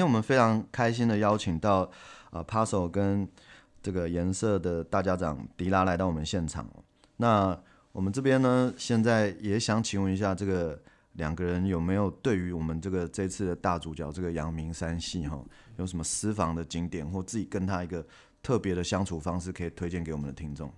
[0.00, 1.90] 今天我们非常开心的邀请到
[2.30, 3.28] 呃 Puzzle 跟
[3.82, 6.66] 这个颜色的大家长迪拉来到我们现场。
[7.18, 7.54] 那
[7.92, 10.80] 我们这边呢，现在也想请问一下，这个
[11.16, 15.38] 两个人有没有对于我们这个这次的大主角这个阳明山系哈，
[15.76, 18.02] 有什么私房的景点或自己跟他一个
[18.42, 20.72] 特别的相处方式可以推荐给我们的听众？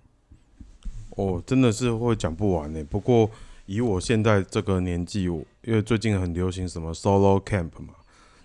[1.11, 2.83] 哦，真的是会讲不完呢。
[2.89, 3.31] 不过
[3.67, 7.93] 以我现在这个年纪，因为最近很流行什么 Solo Camp 嘛。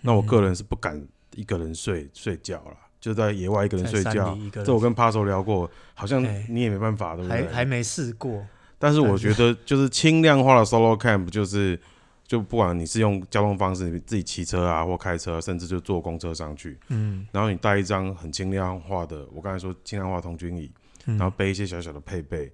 [0.01, 1.01] 那我个人是不敢
[1.35, 4.37] 一个人睡睡觉了，就在野外一个人睡觉。
[4.51, 7.45] 这我跟 Puzzle 聊过，好像你也没办法，对不对？
[7.47, 8.45] 还还没试过。
[8.77, 11.79] 但是我觉得，就是轻量化的 Solo Camp，就是
[12.25, 20.71] 就不管你是用交通方式，你自己骑车啊，或开车，甚至就坐公车上去，嗯，然后你带一张很轻量化的，我刚才说轻量化通军椅，
[21.03, 22.51] 然后背一些小小的配备。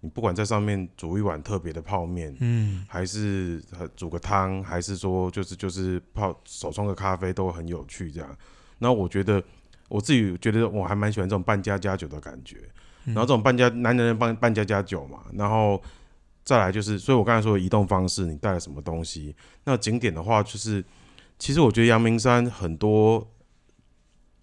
[0.00, 3.62] 你不管在上面煮一碗特别的泡面，嗯，还是
[3.96, 8.36] 煮个汤，还是说就是就是泡手冲个咖啡，都很有趣这样。
[8.78, 9.42] 然后我觉得
[9.88, 12.58] 我自己觉得我还蛮喜欢这种半家家酒的感觉。
[13.04, 15.82] 然后这种半家男人半半家家酒嘛，然后
[16.44, 19.34] 再来就是，所以我刚才说的移动方式，你带了什么东西？
[19.64, 20.84] 那景点的话，就是
[21.38, 23.26] 其实我觉得阳明山很多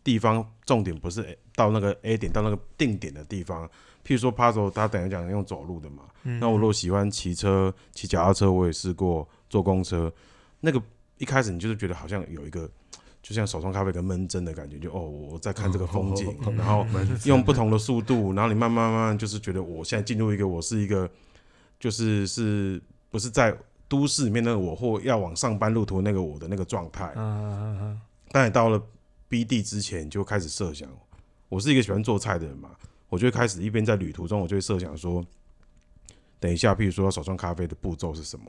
[0.03, 3.70] 地方重点不是到那个 A 点到那个定点的地方，
[4.06, 6.03] 譬如说 Puzzle，他等于讲用走路的嘛。
[6.24, 10.12] 嗯、那我如果喜欢骑车、骑脚踏车，我也试过坐公车。
[10.62, 10.82] 那个
[11.18, 12.70] 一开始你就是觉得好像有一个，
[13.22, 16.86] 就像手冲咖啡跟闷蒸的感觉，就哦我在看这个风景， 哦、然后
[17.26, 21.10] 用不同的速度，然后你慢慢慢慢就是觉得我现在进入一个我是一个。
[21.78, 22.82] 就是是
[23.12, 23.56] 不是在
[23.89, 27.12] 都市里面那个我，或要往上班路途那个我的那个状态。
[27.18, 28.01] 嗯嗯嗯。
[28.32, 28.82] 但你到了
[29.28, 30.89] B D 之前，就开始设想。
[31.49, 32.70] 我是一个喜欢做菜的人嘛，
[33.16, 35.26] 我就会开始一边在旅途中，我就会设想说，
[36.38, 38.45] 等一下，譬如说手冲咖啡的步骤是什么，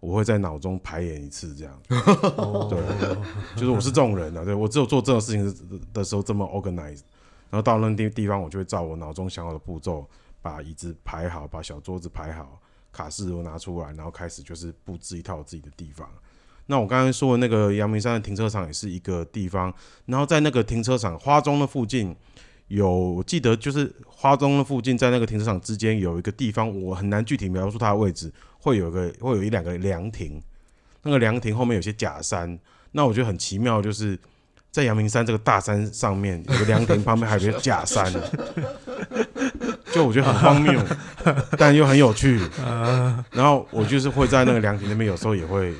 [0.00, 1.80] 我会在脑中排演一次这样。
[1.88, 2.78] 对，
[3.56, 4.44] 就是我是这种人啊。
[4.44, 7.00] 对，我只有做这种事情的时候这么 organize，
[7.48, 10.06] 然后到那地地方，我就会照我脑中想好的步骤，
[10.42, 12.60] 把椅子排好，把小桌子排好。
[12.92, 16.06] 卡式都拿出来，然后开始就是布置一套自己的地方。
[16.66, 19.72] 那我刚才说的那个阳明山的停车场也是一个地方，
[20.04, 22.14] 然后在那个停车场花中的附近
[22.68, 30.42] 有，我记得就是花中的附近，在那个停车场之间有一个地方，我很难具体描述它的位置，会有个会有一两个凉亭，
[31.02, 32.58] 那个凉亭后面有些假山，
[32.92, 34.18] 那我觉得很奇妙，就是
[34.70, 38.12] 在阳明山这个大山上面有个凉亭，旁边还有一个假山。
[39.92, 40.80] 就我觉得很荒谬，
[41.58, 42.40] 但又很有趣。
[43.32, 45.74] 然后我就是会在那个凉亭那边，有时候也会，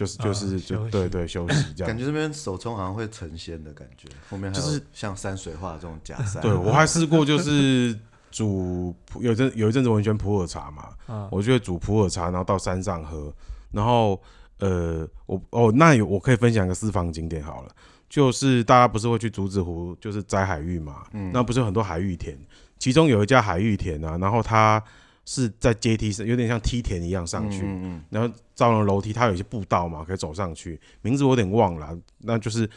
[0.00, 1.88] 就是就是就对对休息 这样。
[1.88, 6.40] 感觉这边手冲好像会成仙的感觉，后面就是像山水画这种假山。
[6.42, 7.94] 对，我还试过，就是
[8.30, 13.30] 煮有阵有一阵子我很喜欢普洱茶嘛，我就会煮普洱茶，然后到山上喝。
[13.70, 14.20] 然后
[14.58, 17.70] 呃，我哦，那有我可以分享一个私房景点好了，
[18.08, 22.38] 就是大家不是会去竹子湖，就是摘海芋嘛，那不是有很多海芋田。
[22.78, 24.82] 其中有一家海芋田啊，然后它
[25.26, 30.78] 是在阶梯上，有点像梯田一样上去，嗯嗯，然后造了楼梯，它有一些步道嘛，可以走上去。
[31.00, 32.68] 名字我有点忘了，那就是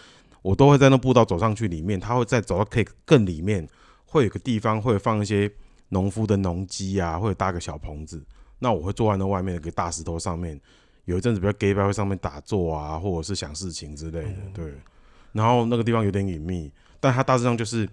[0.42, 3.68] 我都会在那步道走上去里面，它会再走到可以更里面，
[4.06, 5.52] 会有个地方会放一些
[5.90, 8.24] 农夫的农机啊，或者搭个小棚子。
[8.60, 10.58] 那我会坐在那外面的一个大石头上面，
[11.04, 14.74] 有一阵子比较 gay 在上面打坐啊，或者是想事情之类的，对。
[15.34, 17.90] 然后那个地方有点隐秘，但它大致上就是。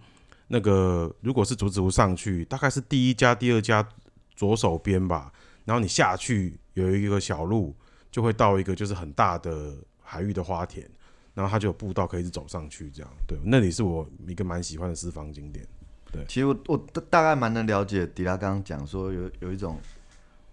[0.53, 3.89] 那个如果是竹子屋上去，大概是第一家、第二家
[4.35, 5.33] 左手边吧。
[5.65, 7.73] 然后你下去有一个小路，
[8.11, 10.89] 就会到一个就是很大的海域的花田，
[11.35, 13.11] 然后它就有步道可以一直走上去，这样。
[13.27, 15.67] 对，那里是我一个蛮喜欢的私房景点。
[16.13, 16.77] 对，其实我我
[17.09, 19.79] 大概蛮能了解迪拉刚刚讲说有有一种，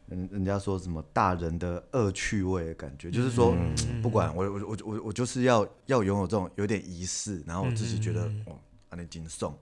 [0.08, 9.56] 人人家说什么大人的恶趣味的感觉，就是说、嗯、不管我我我我我就是要要拥有这种有点仪式，然后我自己觉得哦，安尼真爽。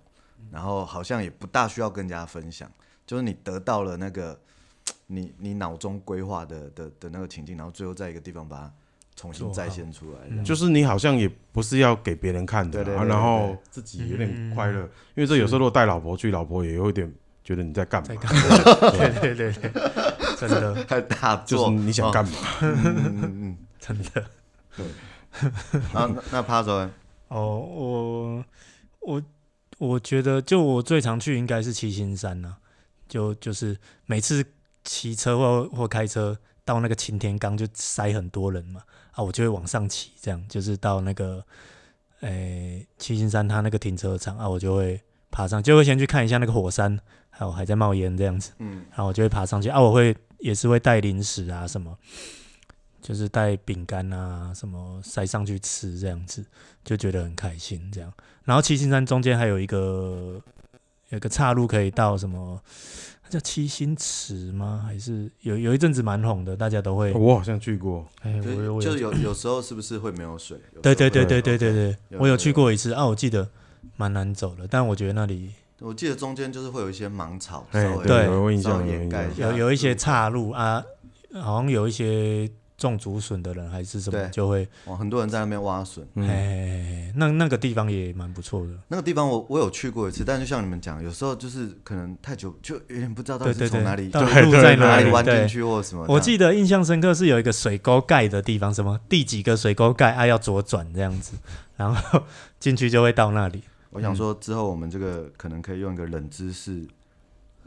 [0.52, 2.70] 然后好像也不大需要跟人家分享，
[3.08, 4.40] 就是你得到了那个
[5.08, 8.74] 你你脑中规划的的的那个情境，然后最后在一个地方把它
[9.16, 17.12] 重新再现出来，嗯，就是你好像也不是要给别人看的，啊，然后自己有点快乐，嗯，因为这有时候如果带老婆去，老婆也有点
[17.44, 18.08] 觉得你在干嘛？
[18.10, 18.18] 对
[19.22, 19.72] 对对对，
[20.38, 22.32] 真的太大就是你想干嘛？
[22.32, 24.26] 哦，嗯嗯，真的。
[24.76, 24.86] 对，
[25.94, 26.90] 那那趴着
[27.28, 28.46] 哦，我
[29.02, 29.22] 我。
[29.78, 32.58] 我觉得，就我最常去应该是七星山呐、啊，
[33.10, 34.42] 就就是每次
[34.86, 38.82] 骑车或或开车到那个擎天岗就塞很多人嘛，
[39.12, 41.44] 啊，我就会往上骑，这样就是到那个，
[42.22, 46.98] 诶、欸，七星山它那个停车场啊，我就会爬上，就会先去看一下那个火山，
[47.30, 51.98] 还有还在冒烟这样子，嗯，然后我就会爬上去啊，我会也是会带零食啊什么。
[53.02, 56.44] 就是带饼干啊，什么塞上去吃这样子，
[56.84, 58.12] 就觉得很开心这样。
[58.46, 60.42] 然后七星山中间还有一个
[61.10, 62.60] 有一个岔路可以到什么，
[63.15, 64.82] 它叫七星池吗？
[64.88, 67.12] 还是有有一阵子蛮红的，大家都会。
[67.12, 70.58] 我好像去过，哎，我有就有有时候是不是会没有水？
[70.82, 73.46] 对对对对对对对，我有去过一次啊，我记得
[73.98, 80.82] 蛮难走的，但我觉得那里，我记得中间就是会有一些芒草，对，有印象，掩盖有有一些岔路啊，
[81.42, 82.50] 好像有一些。
[82.78, 86.06] 种竹笋的人还是什么，就会哦，很多人在那边挖笋。
[86.16, 88.74] 哎、嗯，那那个地方也蛮不错的。
[88.90, 96.06] 那个地方我我有去过一次，但就像你们讲，有时候就是可能太久，就有点不知道到底是从哪里，路在哪里弯进去或什么。
[96.10, 101.38] 我记得印象深刻是有一个水沟盖的地方，什么第几个水沟盖啊，要左转这样子，
[101.78, 102.24] 然后
[102.60, 103.64] 进去就会到那里。
[103.92, 106.86] 我想说之后我们这个可能可以用一个冷知识。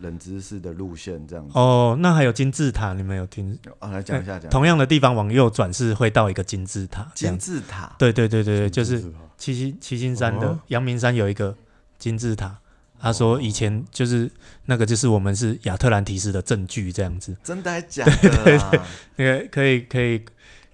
[0.01, 3.59] 冷知识的路线这样子哦，那还有金字塔，你们有听？
[3.78, 4.51] 啊，来讲一下讲。
[4.51, 7.11] 同样的地方往右转是会到一个金字塔。
[7.14, 7.94] 金字塔。
[7.99, 9.05] 对对对对对，就是
[9.36, 11.57] 七星七星山的阳明山有一个
[11.99, 12.59] 金字塔
[13.01, 14.28] 他说以前就是
[14.64, 18.12] 那个就是我们是亚特兰提斯的证据这样子，真的还假的
[18.44, 18.80] 对？
[19.16, 20.24] 那个可以可以，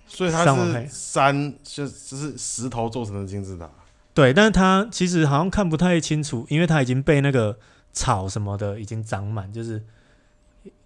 [0.06, 3.68] 所以它是山，就就是石头做成的金字塔。
[4.14, 7.58] 对，但是它其实好像看不太清楚，因为它已经被那个
[7.94, 9.82] 草什么的已经长满，就是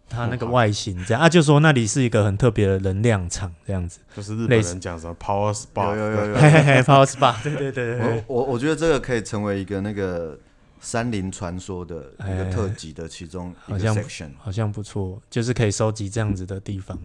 [0.08, 1.20] 它那个外形这样。
[1.20, 8.24] 啊，就说那里是一个很特别的能量场这样子，就是日本人讲什么 power spa，有有有有嘿 嘿嘿 power spa，对对对对。
[8.28, 10.38] 我我我觉得这个可以成为一个那个
[10.80, 16.96] 山林传说的一个特辑的其中一个 section，好像不错，就是可以收集这样子的地方。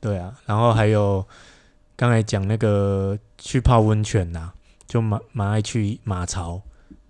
[0.00, 1.26] 对啊，然后还有
[1.96, 4.52] 刚才讲那个去泡温泉呐。
[4.90, 6.60] 就蛮蛮爱去马槽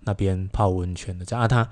[0.01, 1.67] 那边泡温泉的，这样啊，他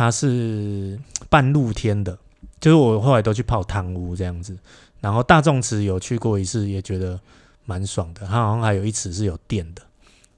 [0.00, 0.98] 他是
[1.28, 2.16] 半露天的，
[2.58, 4.56] 就是我后来都去泡汤屋这样子。
[4.98, 7.20] 然后大众池有去过一次，也觉得
[7.66, 8.26] 蛮爽的。
[8.26, 9.82] 它好像还有一池是有电的，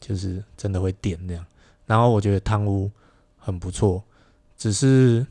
[0.00, 1.46] 就是真的会电那样。
[1.86, 2.90] 然后我觉得汤屋
[3.38, 4.02] 很不错，
[4.58, 5.24] 只是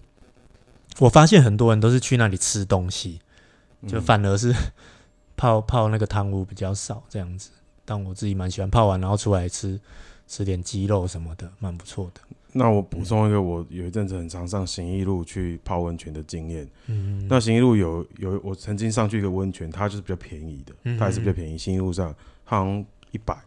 [0.99, 3.19] 我发现很多人都是去那里吃东西，
[3.85, 4.55] 就反而是
[5.35, 7.49] 泡泡那个汤屋比较少这样子。
[7.83, 9.77] 但我自己蛮喜欢泡完，然后出来吃
[10.25, 12.21] 吃点鸡肉什么的，蛮不错的。
[12.53, 16.67] 那我补充一个，我有一阵子很常上行义路去泡温泉的经验。
[16.87, 21.57] 嗯，那行义路有有我曾经上去一个温泉，它就是比较便宜的，它还是比较便宜。
[21.57, 23.37] 行义路上好像一百，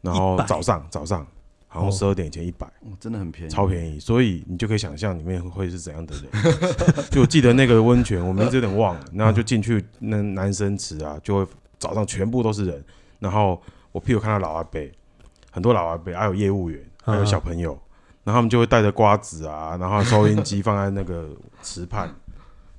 [0.00, 1.26] 然后早上早上
[1.68, 4.00] 好像十二点以前一百，哦，真的很便宜，超便宜。
[4.00, 7.04] 所以你就可以想象里面会是怎样的人。
[7.10, 12.84] 就我记得那个温泉，我名字有点忘了，然后就进去那男生池啊，就会早上全部都是人。
[13.20, 14.80] 然后我屁股看到老阿伯，
[15.52, 17.80] 很多老阿伯，还有业务员，还有小朋友，嗯、
[18.30, 21.28] 然后他们就会带着瓜子啊，然后收音机放在那个
[21.62, 22.08] 池畔，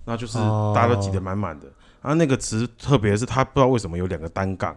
[0.05, 0.37] 那就是
[0.73, 1.65] 大家都挤得满满的。
[2.01, 4.75] 然后那个池特别是它不知道为什么有两个单杠，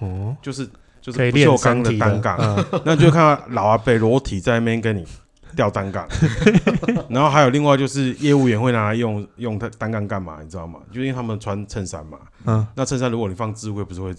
[0.00, 0.68] 哦，就是
[1.00, 5.06] 就是不锈钢的单杠，嗯、那就看到老阿伯裸体在那边跟你。
[5.54, 6.06] 吊单杠，
[7.08, 10.40] 然后还有另外就是业务员会拿来用用它单杠干嘛？
[10.42, 10.80] 你知道吗？
[10.92, 14.14] 就因为他们穿衬衫嘛，嗯，那衬衫如果你放置位，不是会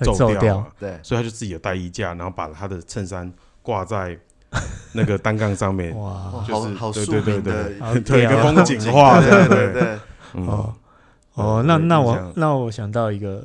[0.00, 0.66] 皱掉嘛？
[0.80, 4.18] 对，所以他就自己有带衣架，然后把他的衬衫挂在
[4.92, 9.98] 那个单杠上面，哇，就是好对对对对，对一个风景画，对对对，
[10.32, 10.74] 哦
[11.34, 13.44] 哦，那那我那我想到一个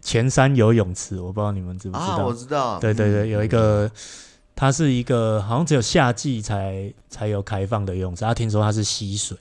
[0.00, 2.26] 前山游泳池，我不知道你们知不知道？
[2.26, 3.90] 我知道，对对对，有一个。
[4.58, 9.36] 它是一个好像只有夏季才才有开放的游泳池，他听说它是溪水，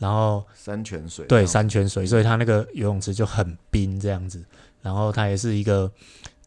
[0.00, 4.42] 然后山泉水，对，山泉水，所以它那个游泳池就很冰这样子。
[4.82, 5.88] 然后它也是一个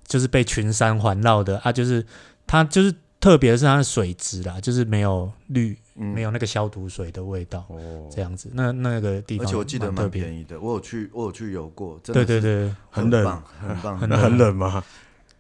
[0.06, 2.06] 就是被群山环绕的啊，就是
[2.46, 8.50] 它就是特别是它的水质啦，就是没有氯，嗯、没有那个消毒水的味道，哦，这样子。
[8.54, 14.84] 那那个地方，而且我记得蛮便宜的，我有去我有去游过，对对对，很冷，很棒， 很冷，很冷吗？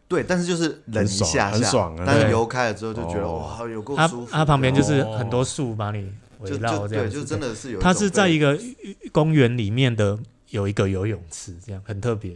[0.09, 1.95] 对，但是就是冷一下下，很爽。
[2.05, 4.27] 但是游开了之后就觉得哇，有够舒服。
[4.31, 7.79] 它旁边就是很多树把你围绕，这样就真的是有。
[7.79, 8.59] 它是在一个
[9.11, 10.17] 公园里面的
[10.49, 12.35] 有一个游泳池，这样很特别，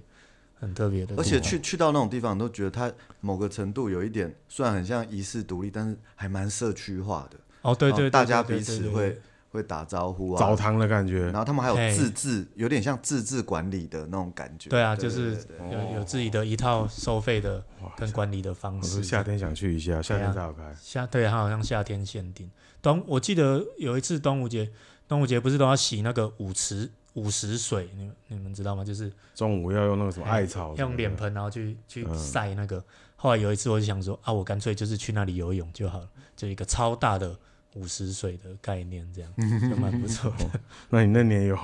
[0.63, 1.15] 很特别的。
[1.15, 2.91] 而且去去到那种地方，都觉得它
[3.21, 7.37] 某个程度有一点，虽然很像遗世独立，但是还蛮社区化的。
[7.61, 9.21] 哦，对对，大家彼此会。
[9.53, 14.67] 会打招呼啊，澡堂的感觉，然后他们还有自治，有点像自治管理的那种感觉。
[14.67, 15.37] 对啊，就是
[15.71, 17.63] 有有自己的一套收费的
[17.95, 19.03] 跟管理的方式。
[19.03, 20.75] 夏天想去一下，夏天才好开。
[20.81, 22.49] 夏对，它好像夏天限定。
[22.81, 24.71] 端我记得有一次端午节，
[25.07, 27.89] 端午节不是都要洗那个舞池午时水？
[27.95, 28.83] 你们你们知道吗？
[28.83, 32.83] 就是中午要用那个什么艾草，用脸盆然后去去晒那个。
[33.15, 37.35] 后来有一次我就想说啊，我干脆就是去那里游泳就好了，就一个超大的。
[37.75, 39.31] 午时水的概念，这样
[39.67, 40.45] 就蛮不错的。
[40.91, 41.57] 那你那年有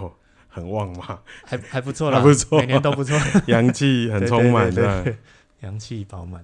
[0.47, 1.19] 很旺吗？
[1.45, 5.15] 还还不错啦，还不错，每年都不错， 阳气很充满，对，
[5.59, 6.43] 阳气饱满。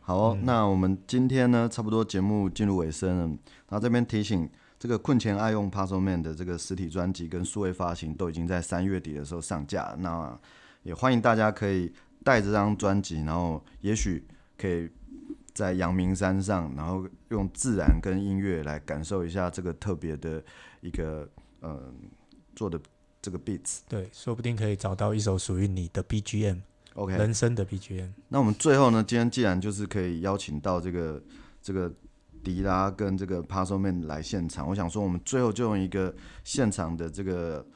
[0.00, 3.26] 好、哦，嗯、那我们今天呢，差不多节目进入尾声了。
[3.68, 4.50] 然后这边提醒，
[4.84, 10.38] 这个困前爱用 Puzzle Man 的这个实体专辑跟数位发行都已经在三月底的时候上架，那
[10.82, 11.90] 也欢迎大家可以
[12.22, 14.22] 带这张专辑，然后也许
[14.58, 14.90] 可以。
[15.54, 20.42] 在阳明山上，然后用自然跟音乐来感受一下这个特别的
[20.80, 21.28] 一个
[21.60, 21.94] 嗯、呃、
[22.56, 22.76] 做的
[23.22, 28.08] 这个 beats，对，说不定可以找到一首属于你的 BGM，OK，Okay 人生的 BGM。
[28.26, 31.22] 那我们最后呢，今天既然就是可以邀请到这个
[31.62, 31.88] 这个
[32.44, 36.14] 迪拉跟这个 Puzzle Man 来现场，我想说我们最后就用一个
[36.44, 37.66] 现场的这个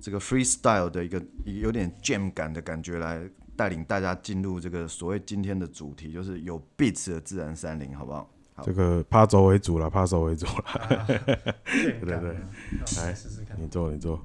[0.00, 3.28] 这个 freestyle 的一个有点 jam 感的感觉来。
[3.56, 8.28] 带领大家进入这个所谓今天的主题，就是有 beats 的自然山林，好不好？
[8.52, 11.06] 好，这个趴走为主了，趴走为主了。
[11.64, 12.36] 对对对，
[12.96, 14.20] 来试试看，你做你做。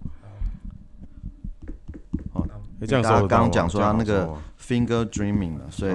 [2.34, 2.44] 好，
[2.88, 4.28] 这样说刚刚讲说他那个
[4.60, 5.92] finger dreaming 了，所以。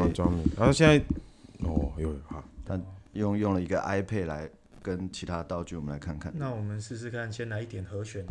[0.56, 1.04] 然后现在
[1.68, 2.78] 哦，有好，他
[3.14, 4.50] 用用了一个 iPad 来
[4.82, 6.32] 跟其他道具，我们来看看。
[6.36, 8.24] 那我们试试看，先来一点和弦。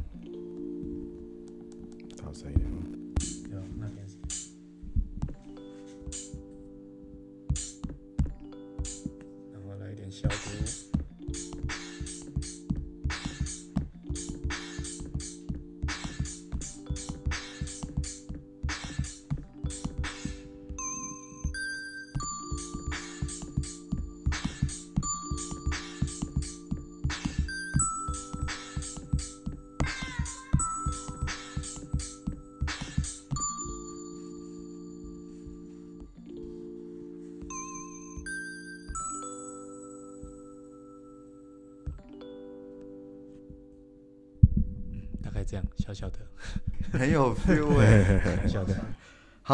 [2.23, 2.92] 好声一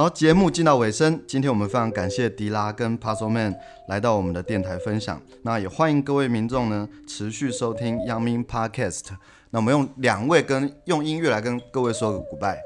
[0.09, 3.55] 好，节目进到尾声，今天我们非常感谢迪拉跟 Puzzleman
[3.89, 5.21] 来到我们的电台分享。
[5.43, 9.03] 那也欢迎各位民众呢持续收听阳明 Podcast。
[9.51, 12.57] 那我们用两位跟用音乐来跟各位说个 goodbye。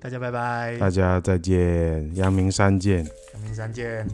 [0.00, 3.04] 大家拜拜，大家再见，阳明山见，
[3.34, 4.08] 阳明山见。